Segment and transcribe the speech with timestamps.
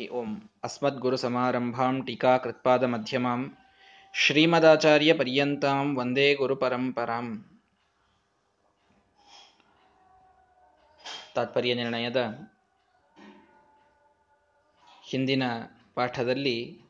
[0.00, 0.50] ಓಂ.
[0.64, 2.06] ಅಸ್ಮದ್ಗುರು ಸಮಾರಂಭಾಂ
[2.42, 3.56] ಕೃತ್ಪಾದ ಮಧ್ಯಮಾಂ.
[4.14, 7.44] ಶ್ರೀಮದಾಚಾರ್ಯ ಪರ್ಯಂತಾಂ ವಂದೇ ಗುರುಪರಂಪರಾಂ
[11.34, 12.48] ತಾತ್ಪರ್ಯ ನಿರ್ಣಯದ
[15.02, 15.42] ಹಿಂದಿನ
[15.94, 16.80] ಪಾಠದಲ್ಲಿ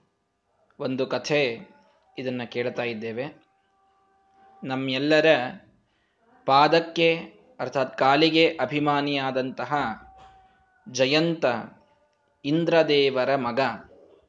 [0.80, 1.68] ಒಂದು ಕಥೆ
[2.18, 3.45] ಇದನ್ನು ಕೇಳ್ತಾ ಇದ್ದೇವೆ.
[4.64, 5.27] ನಮ್ಮೆಲ್ಲರ
[6.46, 7.16] ಪಾದಕ್ಕೆ,
[7.61, 9.75] ಅರ್ಥಾತ್ ಕಾಲಿಗೆ ಅಭಿಮಾನಿಯಾದಂತಹ
[10.89, 11.45] ಜಯಂತ
[12.45, 13.61] ಇಂದ್ರದೇವರ ಮಗ,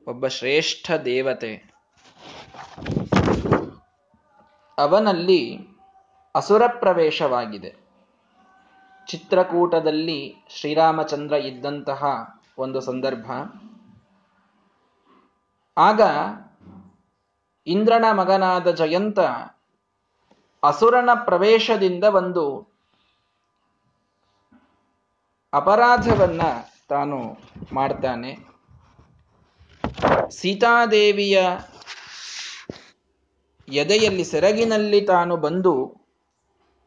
[0.07, 1.73] ಒಬ್ಬ ಶ್ರೇಷ್ಠ ದೇವತೆ.
[4.77, 5.59] ಅವನಲ್ಲಿ
[6.35, 7.75] ಅಸುರ ಪ್ರವೇಶವಾಗಿದೆ.
[9.07, 12.03] ಚಿತ್ರಕೂಟದಲ್ಲಿ ಶ್ರೀರಾಮಚಂದ್ರ ಇದ್ದಂತಹ
[12.57, 13.31] ಒಂದು ಸಂದರ್ಭ.
[15.77, 16.01] ಆಗ
[17.67, 19.19] ಇಂದ್ರನ ಮಗನಾದ ಜಯಂತ
[20.63, 22.67] ಅಸುರನ ಪ್ರವೇಶದಿಂದ ಒಂದು
[25.53, 26.41] ಅಪರಾಧವನ್ನ
[26.89, 27.37] ತಾನು
[27.73, 28.31] ಮಾಡ್ತಾನೆ.
[30.29, 31.37] ಸೀತಾದೇವಿಯ
[33.69, 35.73] ಎದೆಯಲ್ಲಿ ಸೆರಗಿನಲ್ಲಿ ತಾನು ಬಂದು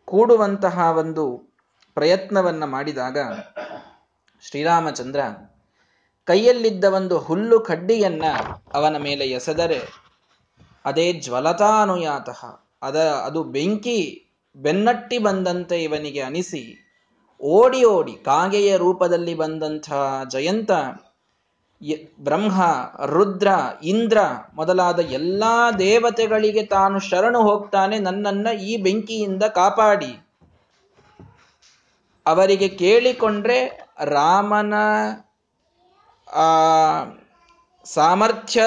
[0.05, 1.25] ಕೂಡುವಂತಹ ಒಂದು
[1.95, 3.19] ಪ್ರಯತ್ನವನ್ನ ಮಾಡಿದಾಗ
[4.41, 5.21] ಶ್ರೀರಾಮಚಂದ್ರ
[6.25, 8.23] ಕೈಯಲ್ಲಿದ್ದ ಒಂದು ಹುಲ್ಲು ಕಡ್ಡಿಯನ್ನ
[8.75, 9.81] ಅವನ ಮೇಲೆ ಎಸೆದರೆ
[10.85, 12.41] ಅದೇ ಜ್ವಲತಾನುಯಾತಃ.
[12.83, 16.88] ಅದ, ಅದು ಬೆಂಕಿ ಬೆನ್ನಟ್ಟಿ ಬಂದಂತೆ ಇವನಿಗೆ ಅನಿಸಿ
[17.43, 19.93] ಓಡಿ ಓಡಿ ಕಾಗೆಯ ರೂಪದಲ್ಲಿ ಬಂದಂಥ
[20.31, 20.71] ಜಯಂತ
[22.21, 22.63] ಬ್ರಹ್ಮ,
[23.07, 23.49] ರುದ್ರ,
[23.83, 24.19] ಇಂದ್ರ
[24.55, 30.27] ಮೊದಲಾದ ಎಲ್ಲಾ ದೇವತೆಗಳಿಗೆ ತಾನು ಶರಣು ಹೋಗ್ತಾನೆ ನನ್ನನ್ನ ಈ ಬೆಂಕಿಯಿಂದ ಕಾಪಾಡಿ.
[32.27, 34.75] ಅವರಿಗೆ ಕೇಳಿಕೊಂಡ್ರೆ ರಾಮನ,
[36.35, 36.43] ಆ,
[37.85, 38.63] ಸಾಮರ್ಥ್ಯ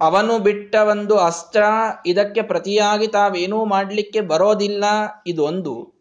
[0.00, 1.62] ಅವನು ಬಿಟ್ಟ ಒಂದು ಅಸ್ತ್ರ
[2.06, 4.84] ಇದಕ್ಕೆ ಪ್ರತಿಯಾಗಿ ತಾವೇನೂ ಮಾಡಲಿಕ್ಕೆ ಬರೋದಿಲ್ಲ,
[5.26, 5.99] ಇದೊಂದು.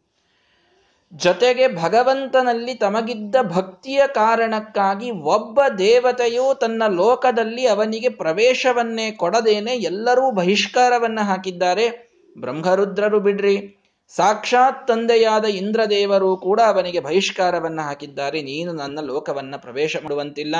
[1.13, 12.15] ಜೊತೆಗೆ ಭಗವಂತನಲ್ಲಿ ತಮಗಿದ್ದ ಭಕ್ತಿಯ ಕಾರಣಕ್ಕಾಗಿ ಒಬ್ಬ ದೇವತೆಯು ತನ್ನ ಲೋಕದಲ್ಲಿ ಅವನಿಗೆ ಪ್ರವೇಶವನ್ನೇ ಕೊಡದೇನೆ ಎಲ್ಲರೂ ಬಹಿಷ್ಕಾರವನ್ನು ಹಾಕಿದ್ದಾರೆ.
[12.37, 13.85] ಬ್ರಹ್ಮರುದ್ರರು ಬಿಡ್ರಿ.
[14.15, 18.41] ಸಾಕ್ಷಾತ್ ತಂದೆಯಾದ ಇಂದ್ರದೇವರು ಕೂಡ ಅವನಿಗೆ ಬಹಿಷ್ಕಾರವನ್ನು ಹಾಕಿದ್ದಾರೆ.
[18.41, 20.55] ನೀನು ನನ್ನ ಲೋಕವನ್ನು ಪ್ರವೇಶ ಮಾಡುವಂತಿಲ್ಲ.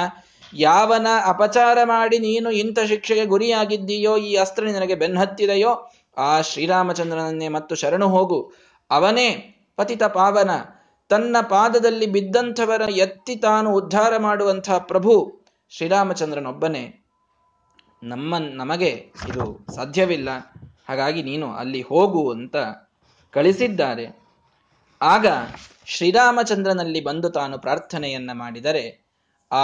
[0.53, 8.07] ಯಾವನ ಅಪಚಾರ ಮಾಡಿ ನೀನು ಇಂಥ ಶಿಕ್ಷೆಗೆ ಗುರಿಯಾಗಿದ್ದೀಯೋ, ಈ ಅಸ್ತ್ರ ನಿನಗೆ ಬೆನ್ನಹತ್ತಿದೆಯೋ ಆ ಶ್ರೀರಾಮಚಂದ್ರನನ್ನೇ ಮತ್ತು ಶರಣು
[8.07, 8.53] ಹೋಗು.
[8.89, 10.49] ಅವನೇ ಪತಿತ ಪಾವನ.
[11.09, 17.05] ತನ್ನ ಪಾದದಲ್ಲಿ ಬಿದ್ದಂಥವರ ಎತ್ತಿ ತಾನು ಉದ್ಧಾರ ಮಾಡುವಂಥ ಪ್ರಭು ಶ್ರೀರಾಮಚಂದ್ರನೊಬ್ಬನೇ.
[18.03, 20.29] ನಮ್ಮ, ನಮಗೆ ಇದು ಸಾಧ್ಯವಿಲ್ಲ.
[20.89, 22.55] ಹಾಗಾಗಿ ನೀನು ಅಲ್ಲಿ ಹೋಗು ಅಂತ
[23.31, 24.19] ಕಳಿಸಿದ್ದಾರೆ.
[25.01, 25.25] ಆಗ
[25.85, 29.05] ಶ್ರೀರಾಮಚಂದ್ರನಲ್ಲಿ ಬಂದು ತಾನು ಪ್ರಾರ್ಥನೆಯನ್ನ ಮಾಡಿದರೆ,
[29.51, 29.61] ಆ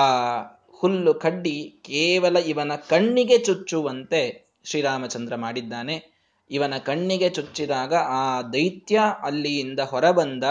[0.79, 6.14] ಹುಲ್ಲು ಕಡ್ಡಿ ಕೇವಲ ಇವನ ಕಣ್ಣಿಗೆ ಚುಚ್ಚುವಂತೆ ಶ್ರೀರಾಮಚಂದ್ರ ಮಾಡಿದ್ದಾನೆ.
[6.51, 10.44] ಇವನ ಕಣ್ಣಿಗೆ ಚುಚ್ಚಿದಾಗ ಆ ದೈತ್ಯ ಅಲ್ಲಿಯಿಂದ ಹೊರಬಂದ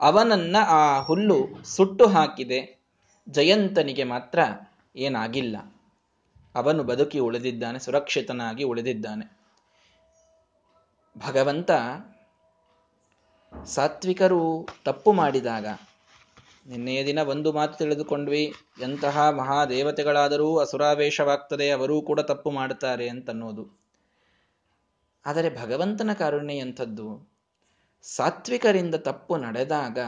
[0.00, 2.78] ಅವನನ್ನ ಆ ಹುಲ್ಲು ಸುಟ್ಟು ಹಾಕಿದೆ.
[3.28, 4.38] ಜಯಂತನಿಗೆ ಮಾತ್ರ
[4.96, 5.56] ಏನಾಗಿಲ್ಲ.
[6.54, 9.38] ಅವನು ಬದುಕಿ ಉಳಿದಿದ್ದಾನೆ, ಸುರಕ್ಷಿತನಾಗಿ ಉಳಿದಿದ್ದಾನೆ.
[11.28, 11.70] ಭಗವಂತ
[13.64, 15.66] ಸಾತ್ವಿಕರು ತಪ್ಪು ಮಾಡಿದಾಗ,
[16.66, 23.87] ನಿನ್ನೆಯ ದಿನ ಒಂದು ಮಾತು ತಿಳಿದುಕೊಂಡ್ವಿ, ಎಂತಹ ಮಹಾದೇವತೆಗಳಾದರೂ ಅಸುರಾವೇಶವಾಗ್ತದೆ, ಅವರೂ ಕೂಡ ತಪ್ಪು ಮಾಡುತ್ತಾರೆ ಅಂತನ್ನೋದು.
[25.28, 27.08] ಆದರೆ ಭಗವಂತನ ಕಾರುಣ್ಯ ಎಂಥದ್ದು?
[28.04, 29.98] ಸಾತ್ವಿಕರಿಂದ ತಪ್ಪು ನಡೆದಾಗ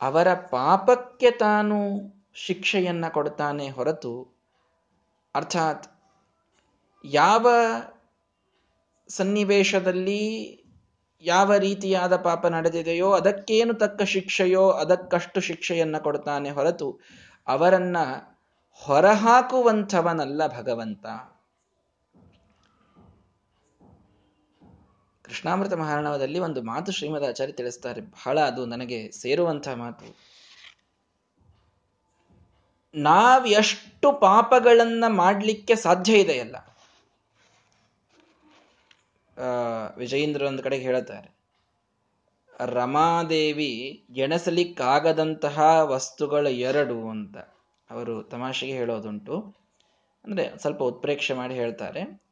[0.00, 1.78] ಅವರ ಪಾಪಕ್ಕೆ ತಾನು
[2.34, 4.14] ಶಿಕ್ಷೆಯನ್ನು ಕೊಡ್ತಾನೆ ಹೊರತು
[5.34, 5.86] ಅರ್ಥಾತ್
[7.04, 7.46] ಯಾವ
[9.10, 10.22] ಸನ್ನಿವೇಶದಲ್ಲಿ
[11.24, 16.88] ಯಾವ ರೀತಿಯಾದ ಪಾಪ ನಡೆದಿದೆಯೋ ಅದಕ್ಕೇನು ತಕ್ಕ ಶಿಕ್ಷೆಯೋ ಅದಕ್ಕಷ್ಟು ಶಿಕ್ಷೆಯನ್ನು ಕೊಡ್ತಾನೆ ಹೊರತು
[17.46, 17.98] ಅವರನ್ನ
[18.82, 21.06] ಹೊರಹಾಕುವಂಥವನಲ್ಲ ಭಗವಂತ.
[25.24, 28.00] ಕೃಷ್ಣಾಮೃತ ಮಹಾರಾಣವದಲ್ಲಿ ಒಂದು ಮಾತು ಶ್ರೀಮದ್ ಆಚಾರ್ಯ ತಿಳಿಸ್ತಾರೆ.
[28.00, 30.16] ಬಹಳ ಅದು ನನಗೆ ಸೇರುವಂತಹ ಮಾತು.
[32.94, 36.56] ನಾವ್ ಎಷ್ಟು ಪಾಪಗಳನ್ನ ಮಾಡಲಿಕ್ಕೆ ಸಾಧ್ಯ ಇದೆಯಲ್ಲ?
[36.56, 36.74] ಅಲ್ಲ
[39.96, 41.34] ವಿಜಯೇಂದ್ರ ಒಂದು ಕಡೆಗೆ ಹೇಳುತ್ತಾರೆ
[42.60, 47.36] ರಮಾದೇವಿ ಎಣಸಲಿಕ್ಕಾಗದಂತಹ ವಸ್ತುಗಳು ಎರಡು ಅಂತ.
[47.90, 49.54] ಅವರು ತಮಾಷೆಗೆ ಹೇಳೋದುಂಟು.
[50.24, 52.23] ಅಂದ್ರೆ ಸ್ವಲ್ಪ ಉತ್ಪ್ರೇಕ್ಷೆ ಮಾಡಿ ಹೇಳ್ತಾರೆ.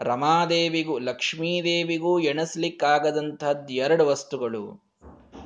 [0.00, 4.82] ರಮಾದೇವಿಗೂ, ಲಕ್ಷ್ಮೀದೇವಿಗೂ ಎಣಸ್ಲಿಕ್ಕಾಗದಂತಹದ್ದು ಎರಡು ವಸ್ತುಗಳು.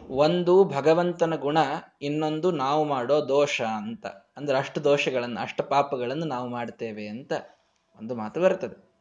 [0.09, 1.59] ಒಂದು ಭಗವಂತನ ಗುಣ,
[2.03, 4.07] ಇನ್ನೊಂದು ನಾವು ಮಾಡೋ ದೋಷ ಅಂತ.
[4.07, 7.33] ಅಂದ್ರೆ ಅಷ್ಟು ದೋಷಗಳನ್ನು, ಅಷ್ಟು ಪಾಪಗಳನ್ನು ನಾವು ಮಾಡ್ತೇವೆ ಅಂತ
[7.99, 8.93] ಒಂದು ಮಾತು ಬರ್ತದೆ.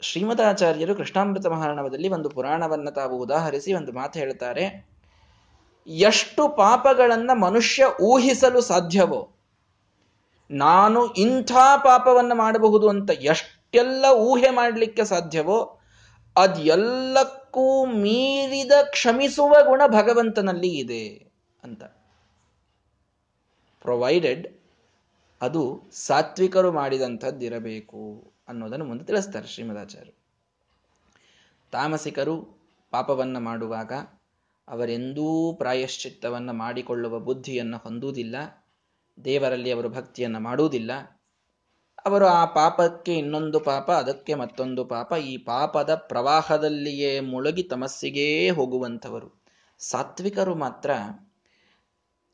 [0.00, 4.90] ಶ್ರೀಮದಾಚಾರ್ಯರು ಕೃಷ್ಣಾಮೃತ ಮಹಾರಣವದಲ್ಲಿ ಒಂದು ಪುರಾಣವನ್ನ ತಾವು ಉದಾಹರಿಸಿ ಒಂದು ಮಾತು ಹೇಳ್ತಾರೆ.
[5.86, 9.30] ಎಷ್ಟು ಪಾಪಗಳನ್ನ ಮನುಷ್ಯ ಊಹಿಸಲು ಸಾಧ್ಯವೋ
[10.50, 11.52] ನಾನು ಇಂಥ
[11.84, 15.78] ಪಾಪವನ್ನು ಮಾಡಬಹುದು ಅಂತ ಎಷ್ಟೆಲ್ಲ ಊಹೆ ಮಾಡಲಿಕ್ಕೆ ಸಾಧ್ಯವೋ
[16.36, 21.32] ಅದೆಲ್ಲಕ್ಕೂ ಮೀರಿದ ಕ್ಷಮಿಸುವ ಗುಣ ಭಗವಂತನಲ್ಲಿ ಇದೆ
[21.64, 21.84] ಅಂತ.
[23.80, 24.60] ಪ್ರೊವೈಡೆಡ್
[25.42, 30.18] ಅದು ಸಾತ್ವಿಕರು ಮಾಡಿದಂಥದ್ದಿರಬೇಕು ಅನ್ನೋದನ್ನು ಮುಂದೆ ತಿಳಿಸ್ತಾರೆ ಶ್ರೀಮದಾಚಾರ್ಯರು.
[31.70, 32.60] ತಾಮಸಿಕರು
[32.90, 33.92] ಪಾಪವನ್ನು ಮಾಡುವಾಗ
[34.68, 38.59] ಅವರೆಂದೂ ಪ್ರಾಯಶ್ಚಿತ್ತವನ್ನು ಮಾಡಿಕೊಳ್ಳುವ ಬುದ್ಧಿಯನ್ನು ಹೊಂದುವುದಿಲ್ಲ.
[39.24, 40.92] ದೇವರಲ್ಲಿ ಅವರು ಭಕ್ತಿಯನ್ನು ಮಾಡುವುದಿಲ್ಲ.
[42.06, 45.12] ಅವರು ಆ ಪಾಪಕ್ಕೆ ಇನ್ನೊಂದು ಪಾಪ, ಅದಕ್ಕೆ ಮತ್ತೊಂದು ಪಾಪ.
[45.12, 49.42] ಈ ಪಾಪದ ಪ್ರವಾಹದಲ್ಲಿಯೇ ಮುಳುಗಿ ತಮಸ್ಸಿಗೇ ಹೋಗುವಂಥವರು.
[49.78, 50.90] ಸಾತ್ವಿಕರು ಮಾತ್ರ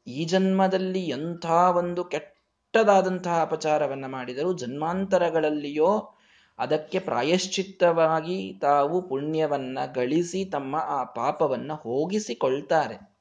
[0.06, 6.15] ಈ ಜನ್ಮದಲ್ಲಿ ಎಂಥ ಒಂದು ಕೆಟ್ಟದಾದಂತಹ ಅಪಚಾರವನ್ನು ಮಾಡಿದರೂ ಜನ್ಮಾಂತರಗಳಲ್ಲಿಯೋ
[6.59, 13.15] ಅದಕ್ಕೆ ಪ್ರಾಯಶ್ಚಿತ್ತವಾಗಿ ತಾವು ಪುಣ್ಯವನ್ನ ಗಳಿಸಿ ತಮ್ಮ ಆ ಪಾಪವನ್ನ ಹೋಗಿಸಿಕೊಳ್ತಾರೆ.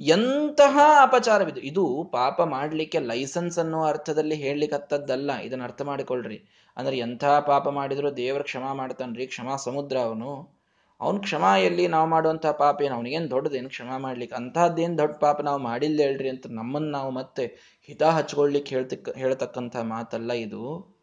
[0.00, 1.60] ಎಂತಹ ಅಪಚಾರವಿದು.
[1.60, 6.44] ಇದು ಪಾಪ ಮಾಡಲಿಕ್ಕೆ ಲೈಸೆನ್ಸ್ ಅನ್ನೋ ಅರ್ಥದಲ್ಲಿ ಹೇಳಲಿಕ್ಕತ್ತದ್ದಲ್ಲ ಇದನ್ನು ಅರ್ಥ ಮಾಡಿಕೊಳ್ಳ್ರಿ
[6.76, 9.26] ಅಂದ್ರೆ ಎಂಥ ಪಾಪ ಮಾಡಿದರೂ ದೇವರು ಕ್ಷಮಾ ಮಾಡ್ತಾನ್ರಿ.
[9.26, 10.60] ಕ್ಷಮಾ ಸಮುದ್ರ ಅವನು.
[11.00, 12.94] ಅವ್ನ ಕ್ಷಮಾ ಎಲ್ಲಿ ನಾವು ಮಾಡುವಂತಹ ಪಾಪ ಏನು?
[12.94, 14.36] ಅವನಿಗೇನು ದೊಡ್ಡದೇನು ಕ್ಷಮಾ ಮಾಡ್ಲಿಕ್ಕೆ?
[14.36, 20.32] ಅಂತಹದ್ದೇನು ದೊಡ್ಡ ಪಾಪ ನಾವು ಮಾಡಿಲ್ಲ ಹೇಳ್ರಿ ಅಂತ ನಮ್ಮನ್ನು ನಾವು ಮತ್ತೆ ಹಿತ ಹಚ್ಕೊಳ್ಲಿಕ್ಕೆ ಹೇಳ್ತಕ್ಕ, ಹೇಳ್ತಕ್ಕಂಥ ಮಾತಲ್ಲ
[20.32, 20.94] ಇದು.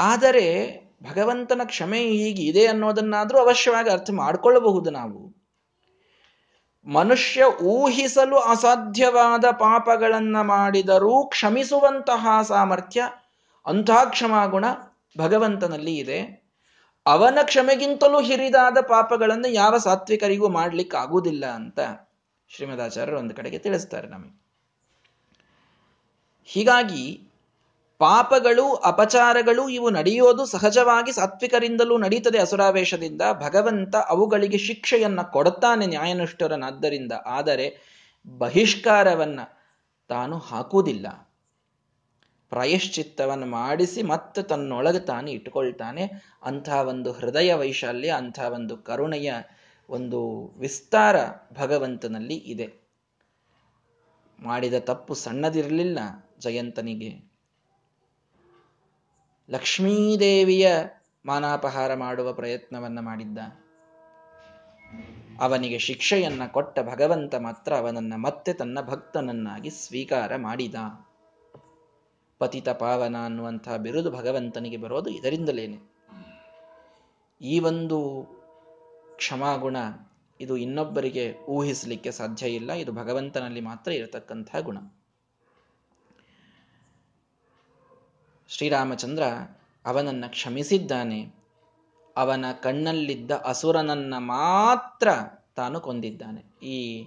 [0.00, 0.46] ಆದರೆ
[1.02, 5.45] ಭಗವಂತನ ಕ್ಷಮೆ ಹೀಗೆ ಇದೆ ಅನ್ನೋದನ್ನಾದರೂ ಅವಶ್ಯವಾಗಿ ಅರ್ಥ ಮಾಡ್ಕೊಳ್ಳಬಹುದು ನಾವು.
[6.86, 13.02] ಮನುಷ್ಯ ಊಹಿಸಲು ಅಸಾಧ್ಯವಾದ ಪಾಪಗಳನ್ನು ಮಾಡಿದರೂ ಕ್ಷಮಿಸುವಂತಹ ಸಾಮರ್ಥ್ಯ
[13.66, 14.64] ಅಂತಹ ಕ್ಷಮಾಗುಣ
[15.18, 16.46] ಭಗವಂತನಲ್ಲಿ ಇದೆ.
[17.06, 21.80] ಅವನ ಕ್ಷಮೆಗಿಂತಲೂ ಹಿರಿದಾದ ಪಾಪಗಳನ್ನು ಯಾವ ಸಾತ್ವಿಕರಿಗೂ ಮಾಡ್ಲಿಕ್ಕಾಗುವುದಿಲ್ಲ ಅಂತ
[22.48, 24.46] ಶ್ರೀಮದಾಚಾರ್ಯರು ಒಂದು ಕಡೆಗೆ ತಿಳಿಸ್ತಾರೆ ನಮಗೆ.
[26.44, 27.25] ಹೀಗಾಗಿ
[27.98, 33.22] ಪಾಪಗಳು ಅಪಚಾರಗಳು ಇವು ನಡೆಯೋದು ಸಹಜವಾಗಿ ಸಾತ್ವಿಕರಿಂದಲೂ ನಡೀತದೆ ಅಸುರಾವೇಶದಿಂದ.
[33.32, 37.12] ಭಗವಂತ ಅವುಗಳಿಗೆ ಶಿಕ್ಷೆಯನ್ನ ಕೊಡುತ್ತಾನೆ ನ್ಯಾಯನಿಷ್ಠರನಾದ್ದರಿಂದ.
[37.26, 37.96] ಆದರೆ
[38.38, 39.40] ಬಹಿಷ್ಕಾರವನ್ನ
[40.08, 41.06] ತಾನು ಹಾಕುವುದಿಲ್ಲ.
[42.48, 46.02] ಪ್ರಾಯಶ್ಚಿತ್ತವನ್ನು ಮಾಡಿಸಿ ಮತ್ತೆ ತನ್ನೊಳಗೆ ತಾನು ಇಟ್ಟುಕೊಳ್ತಾನೆ.
[46.42, 49.34] ಅಂಥ ಒಂದು ಹೃದಯ ವೈಶಾಲ್ಯ, ಅಂಥ ಒಂದು ಕರುಣೆಯ
[49.88, 51.16] ಒಂದು ವಿಸ್ತಾರ
[51.52, 52.86] ಭಗವಂತನಲ್ಲಿ ಇದೆ.
[54.40, 55.98] ಮಾಡಿದ ತಪ್ಪು ಸಣ್ಣದಿರಲಿಲ್ಲ
[56.38, 57.35] ಜಯಂತನಿಗೆ.
[59.50, 60.68] ಲಕ್ಷ್ಮೀದೇವಿಯ
[61.26, 63.38] ಮಾನಾಪಹಾರ ಮಾಡುವ ಪ್ರಯತ್ನವನ್ನ ಮಾಡಿದ್ದ.
[65.40, 70.74] ಅವನಿಗೆ ಶಿಕ್ಷೆಯನ್ನ ಕೊಟ್ಟ ಭಗವಂತ ಮಾತ್ರ ಅವನನ್ನ ಮತ್ತೆ ತನ್ನ ಭಕ್ತನನ್ನಾಗಿ ಸ್ವೀಕಾರ ಮಾಡಿದ.
[72.38, 75.78] ಪತಿತ ಪಾವನ ಅನ್ನುವಂತಹ ಬಿರುದು ಭಗವಂತನಿಗೆ ಬರೋದು ಇದರಿಂದಲೇನೆ.
[77.40, 78.22] ಈ ಒಂದು
[79.16, 79.76] ಕ್ಷಮಾಗುಣ
[80.40, 82.72] ಇದು ಇನ್ನೊಬ್ಬರಿಗೆ ಊಹಿಸಲಿಕ್ಕೆ ಸಾಧ್ಯ ಇಲ್ಲ.
[82.72, 84.78] ಇದು ಭಗವಂತನಲ್ಲಿ ಮಾತ್ರ ಇರತಕ್ಕಂತಹ ಗುಣ.
[88.48, 89.22] ಶ್ರೀರಾಮಚಂದ್ರ
[89.86, 91.34] ಅವನನ್ನ ಕ್ಷಮಿಸಿದ್ದಾನೆ.
[92.16, 95.08] ಅವನ ಕಣ್ಣಲ್ಲಿದ್ದ ಅಸುರನನ್ನು ಮಾತ್ರ
[95.56, 96.66] ತಾನು ಕೊಂದಿದ್ದಾನೆ.
[96.66, 97.06] ಈ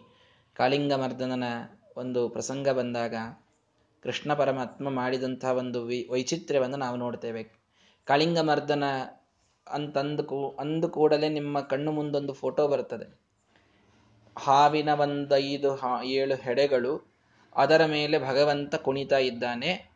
[0.55, 1.43] ಕಾಳಿಂಗಮರ್ದನನ
[1.97, 3.15] ಒಂದು ಪ್ರಸಂಗ ಬಂದಾಗ
[4.03, 7.43] ಕೃಷ್ಣ ಪರಮಾತ್ಮ ಮಾಡಿದಂಥ ಒಂದು ವಿ, ವೈಚಿತ್ರ್ಯವನ್ನು ನಾವು ನೋಡ್ತೇವೆ.
[8.05, 8.83] ಕಾಳಿಂಗಮರ್ದನ
[9.67, 13.19] ಅಂತಂದು ಕೂ, ಅಂದು ಕೂಡಲೇ ನಿಮ್ಮ ಕಣ್ಣು ಮುಂದೊಂದು ಫೋಟೋ ಬರ್ತದೆ.
[14.37, 17.11] ಹಾವಿನ ಒಂದೈದು ಹಾ, ಏಳು ಹೆಡೆಗಳು
[17.55, 19.88] ಅದರ ಮೇಲೆ ಭಗವಂತ ಕುಣಿತಾ ಇದ್ದಾನೆ.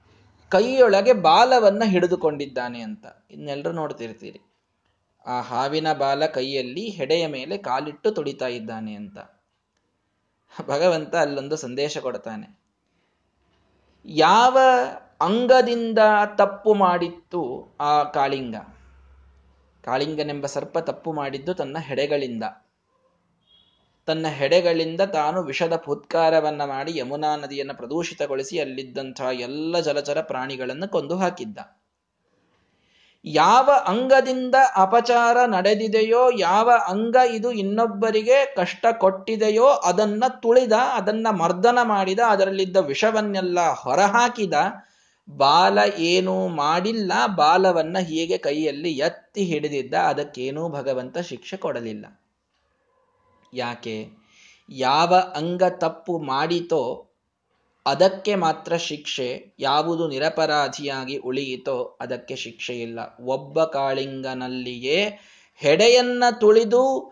[0.53, 3.05] ಕೈಯೊಳಗೆ ಬಾಲವನ್ನ ಹಿಡಿದುಕೊಂಡಿದ್ದಾನೆ ಅಂತ.
[3.31, 4.41] ಇನ್ನೆಲ್ಲರೂ ನೋಡ್ತಿರ್ತೀರಿ.
[5.25, 9.17] ಆ ಹಾವಿನ ಬಾಲ ಕೈಯಲ್ಲಿ ಹೆಡೆಯ ಮೇಲೆ ಕಾಲಿಟ್ಟು ತುಡಿತಾ ಇದ್ದಾನೆ ಅಂತ.
[10.67, 12.59] ಭಗವಂತ ಅಲ್ಲೊಂದು ಸಂದೇಶ ಕೊಡ್ತಾನೆ.
[14.05, 14.57] ಯಾವ
[15.21, 15.99] ಅಂಗದಿಂದ
[16.35, 18.55] ತಪ್ಪು ಮಾಡಿತ್ತು ಆ ಕಾಳಿಂಗ?
[19.85, 22.43] ಕಾಳಿಂಗನೆಂಬ ಸರ್ಪ ತಪ್ಪು ಮಾಡಿದ್ದು ತನ್ನ ಹೆಡೆಗಳಿಂದ.
[24.05, 31.57] ತನ್ನ ಹೆಡೆಗಳಿಂದ ತಾನು ವಿಷದ ಫುತ್ಕಾರವನ್ನ ಮಾಡಿ ಯಮುನಾ ನದಿಯನ್ನು ಪ್ರದೂಷಿತಗೊಳಿಸಿ ಅಲ್ಲಿದ್ದಂತಹ ಎಲ್ಲ ಜಲಚರ ಪ್ರಾಣಿಗಳನ್ನು ಕೊಂದು ಹಾಕಿದ್ದ.
[33.25, 42.19] ಯಾವ ಅಂಗದಿಂದ ಅಪಚಾರ ನಡೆದಿದೆಯೋ, ಯಾವ ಅಂಗ ಇದು ಇನ್ನೊಬ್ಬರಿಗೆ ಕಷ್ಟ ಕೊಟ್ಟಿದೆಯೋ ಅದನ್ನ ತುಳಿದ, ಅದನ್ನ ಮರ್ದನ ಮಾಡಿದ,
[42.27, 44.53] ಅದರಲ್ಲಿದ್ದ ವಿಷವನ್ನೆಲ್ಲ ಹೊರಹಾಕಿದ,
[45.29, 52.22] ಬಾಲ ಏನೂ ಮಾಡಿಲ್ಲ, ಬಾಲವನ್ನ ಹೀಗೆ ಕೈಯಲ್ಲಿ ಎತ್ತಿ ಹಿಡಿದಿದ್ದ, ಅದಕ್ಕೇನೂ ಭಗವಂತ ಶಿಕ್ಷೆ ಕೊಡಲಿಲ್ಲ.
[53.53, 54.07] ಯಾಕೆ?
[54.69, 57.09] ಯಾವ ಅಂಗ ತಪ್ಪು ಮಾಡಿತೋ
[57.85, 65.19] ಅದಕ್ಕೆ ಮಾತ್ರ ಶಿಕ್ಷೆ, ಯಾವುದು ನಿರಪರಾಧಿಯಾಗಿ ಉಳಿಯಿತೋ ಅದಕ್ಕೆ ಶಿಕ್ಷೆ ಇಲ್ಲ ಒಬ್ಬ ಕಾಳಿಂಗನಲ್ಲಿಯೇ
[65.55, 67.09] ಹೆಡೆಯನ್ನ ತುಳಿದು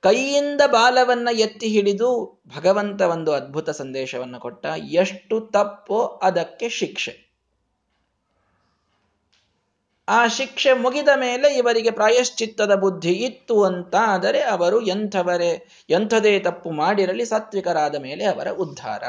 [0.00, 7.31] ಕೈಯಿಂದ ಬಾಲವನ್ನ ಎತ್ತಿ ಹಿಡಿದು ಭಗವಂತ ಒಂದು ಅದ್ಭುತ ಸಂದೇಶವನ್ನು ಕೊಟ್ಟ, ಎಷ್ಟು ತಪ್ಪೋ ಅದಕ್ಕೆ ಶಿಕ್ಷೆ.
[10.08, 17.94] ಆ ಶಿಕ್ಷೆ ಮುಗಿದ ಮೇಲೆ ಇವರಿಗೆ ಪ್ರಾಯಶ್ಚಿತ್ತದ ಬುದ್ಧಿ ಇತ್ತು ಅಂತಾದರೆ ಅವರು ಎಂಥವರೇ, ಎಂಥದೇ ತಪ್ಪು ಮಾಡಿರಲಿ ಸಾತ್ವಿಕರಾದ
[18.02, 19.02] ಮೇಲೆ ಅವರ ಉದ್ಧಾರ.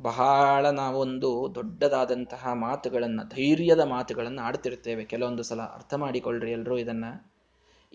[0.00, 5.04] ಬಹಳ ನಾವೊಂದು ದೊಡ್ಡದಾದಂತಹ ಮಾತುಗಳನ್ನು, ಧೈರ್ಯದ ಮಾತುಗಳನ್ನು ಆಡ್ತಿರ್ತೇವೆ.
[5.04, 7.04] ಕೆಲವೊಂದು ಸಲ ಅರ್ಥ ಮಾಡಿಕೊಳ್ಳ್ರಿ ಎಲ್ಲರೂ ಇದನ್ನ.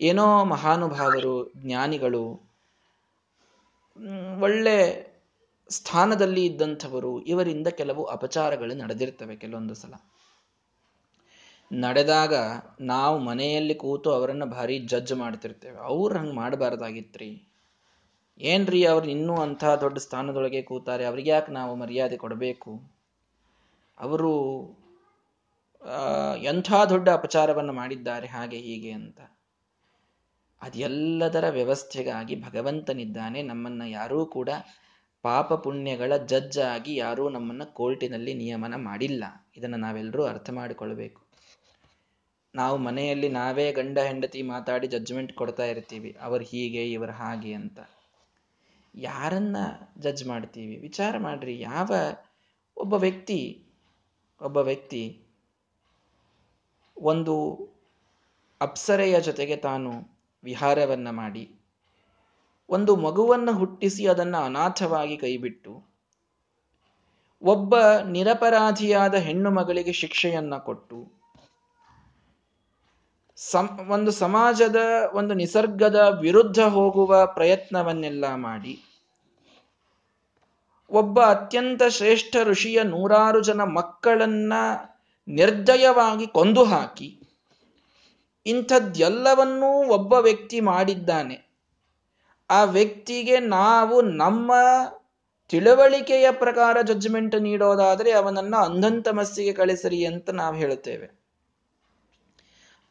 [0.00, 2.54] ಏನೋ ಮಹಾನುಭಾವರು, ಜ್ಞಾನಿಗಳು
[4.40, 5.06] ಒಳ್ಳೆ
[5.70, 9.94] ಸ್ಥಾನದಲ್ಲಿ ಇದ್ದಂಥವರು ಇವರಿಂದ ಕೆಲವು ಅಪಚಾರಗಳು ನಡೆದಿರ್ತವೆ ಕೆಲವೊಂದು ಸಲ.
[11.80, 12.34] ನಡೆದಾಗ
[12.80, 15.78] ನಾವು ಮನೆಯಲ್ಲಿ ಕೂತು ಅವರನ್ನು ಭಾರಿ ಜಡ್ಜ್ ಮಾಡ್ತಿರ್ತೇವೆ.
[15.78, 17.42] ಅವ್ರು ಹಂಗೆ ಮಾಡಬಾರ್ದಾಗಿತ್ರಿ.
[18.40, 22.94] ಏನ್ರಿ ಅವ್ರು ಇನ್ನೂ ಅಂಥ ದೊಡ್ಡ ಸ್ಥಾನದೊಳಗೆ ಕೂತಾರೆ, ಅವ್ರಿಗೆ ಯಾಕೆ ನಾವು ಮರ್ಯಾದೆ ಕೊಡಬೇಕು?
[23.98, 24.32] ಅವರು
[26.42, 29.20] ಎಂಥ ದೊಡ್ಡ ಅಪಚಾರವನ್ನು ಮಾಡಿದ್ದಾರೆ ಹಾಗೆ ಹೀಗೆ ಅಂತ.
[30.62, 33.42] ಅದೆಲ್ಲದರ ವ್ಯವಸ್ಥೆಗಾಗಿ ಭಗವಂತನಿದ್ದಾನೆ.
[33.42, 34.48] ನಮ್ಮನ್ನು ಯಾರೂ ಕೂಡ
[35.22, 39.24] ಪಾಪ ಪುಣ್ಯಗಳ ಜಡ್ಜ್ ಆಗಿ ಯಾರೂ ನಮ್ಮನ್ನು ಕೋರ್ಟಿನಲ್ಲಿ ನಿಯಮನ ಮಾಡಿಲ್ಲ.
[39.56, 41.20] ಇದನ್ನು ನಾವೆಲ್ಲರೂ ಅರ್ಥ ಮಾಡಿಕೊಳ್ಬೇಕು.
[42.54, 47.78] ನಾವು ಮನೆಯಲ್ಲಿ ನಾವೇ ಗಂಡ ಹೆಂಡತಿ ಮಾತಾಡಿ ಜಜ್ಮೆಂಟ್ ಕೊಡ್ತಾ ಇರ್ತೀವಿ, ಅವರು ಹೀಗೆ, ಇವರು ಹಾಗೆ ಅಂತ.
[48.94, 49.56] ಯಾರನ್ನ
[49.98, 50.76] ಜಜ್ ಮಾಡ್ತೀವಿ?
[50.76, 51.60] ವಿಚಾರ ಮಾಡ್ರಿ.
[51.60, 51.90] ಯಾವ
[52.76, 53.66] ಒಬ್ಬ ವ್ಯಕ್ತಿ
[54.40, 55.30] ಒಬ್ಬ ವ್ಯಕ್ತಿ
[56.96, 57.34] ಒಂದು
[58.60, 59.90] ಅಪ್ಸರೆಯ ಜೊತೆಗೆ ತಾನು
[60.44, 61.50] ವಿಹಾರವನ್ನ ಮಾಡಿ,
[62.68, 65.94] ಒಂದು ಮಗುವನ್ನು ಹುಟ್ಟಿಸಿ ಅದನ್ನು ಅನಾಥವಾಗಿ ಕೈಬಿಟ್ಟು,
[67.42, 71.13] ಒಬ್ಬ ನಿರಪರಾಧಿಯಾದ ಹೆಣ್ಣು ಮಗಳಿಗೆ ಶಿಕ್ಷೆಯನ್ನ ಕೊಟ್ಟು
[73.50, 74.76] ಸಂ ಒಂದು ಸಮಾಜದ,
[75.14, 78.74] ಒಂದು ನಿಸರ್ಗದ ವಿರುದ್ಧ ಹೋಗುವ ಪ್ರಯತ್ನವನ್ನೆಲ್ಲ ಮಾಡಿ,
[80.90, 84.52] ಒಬ್ಬ ಅತ್ಯಂತ ಶ್ರೇಷ್ಠ ಋಷಿಯ ನೂರಾರು ಜನ ಮಕ್ಕಳನ್ನ
[85.28, 87.20] ನಿರ್ದಯವಾಗಿ ಕೊಂದು ಹಾಕಿ,
[88.46, 91.36] ಇಂಥದ್ದೆಲ್ಲವನ್ನೂ ಒಬ್ಬ ವ್ಯಕ್ತಿ ಮಾಡಿದ್ದಾನೆ.
[92.50, 94.52] ಆ ವ್ಯಕ್ತಿಗೆ ನಾವು ನಮ್ಮ
[95.48, 101.23] ತಿಳುವಳಿಕೆಯ ಪ್ರಕಾರ ಜಡ್ಜ್ಮೆಂಟ್ ನೀಡೋದಾದರೆ ಅವನನ್ನ ಅಂಧಂತಮಸ್ಸಿಗೆ ಕಳಿಸರಿ ಅಂತ ನಾವು ಹೇಳುತ್ತೇವೆ.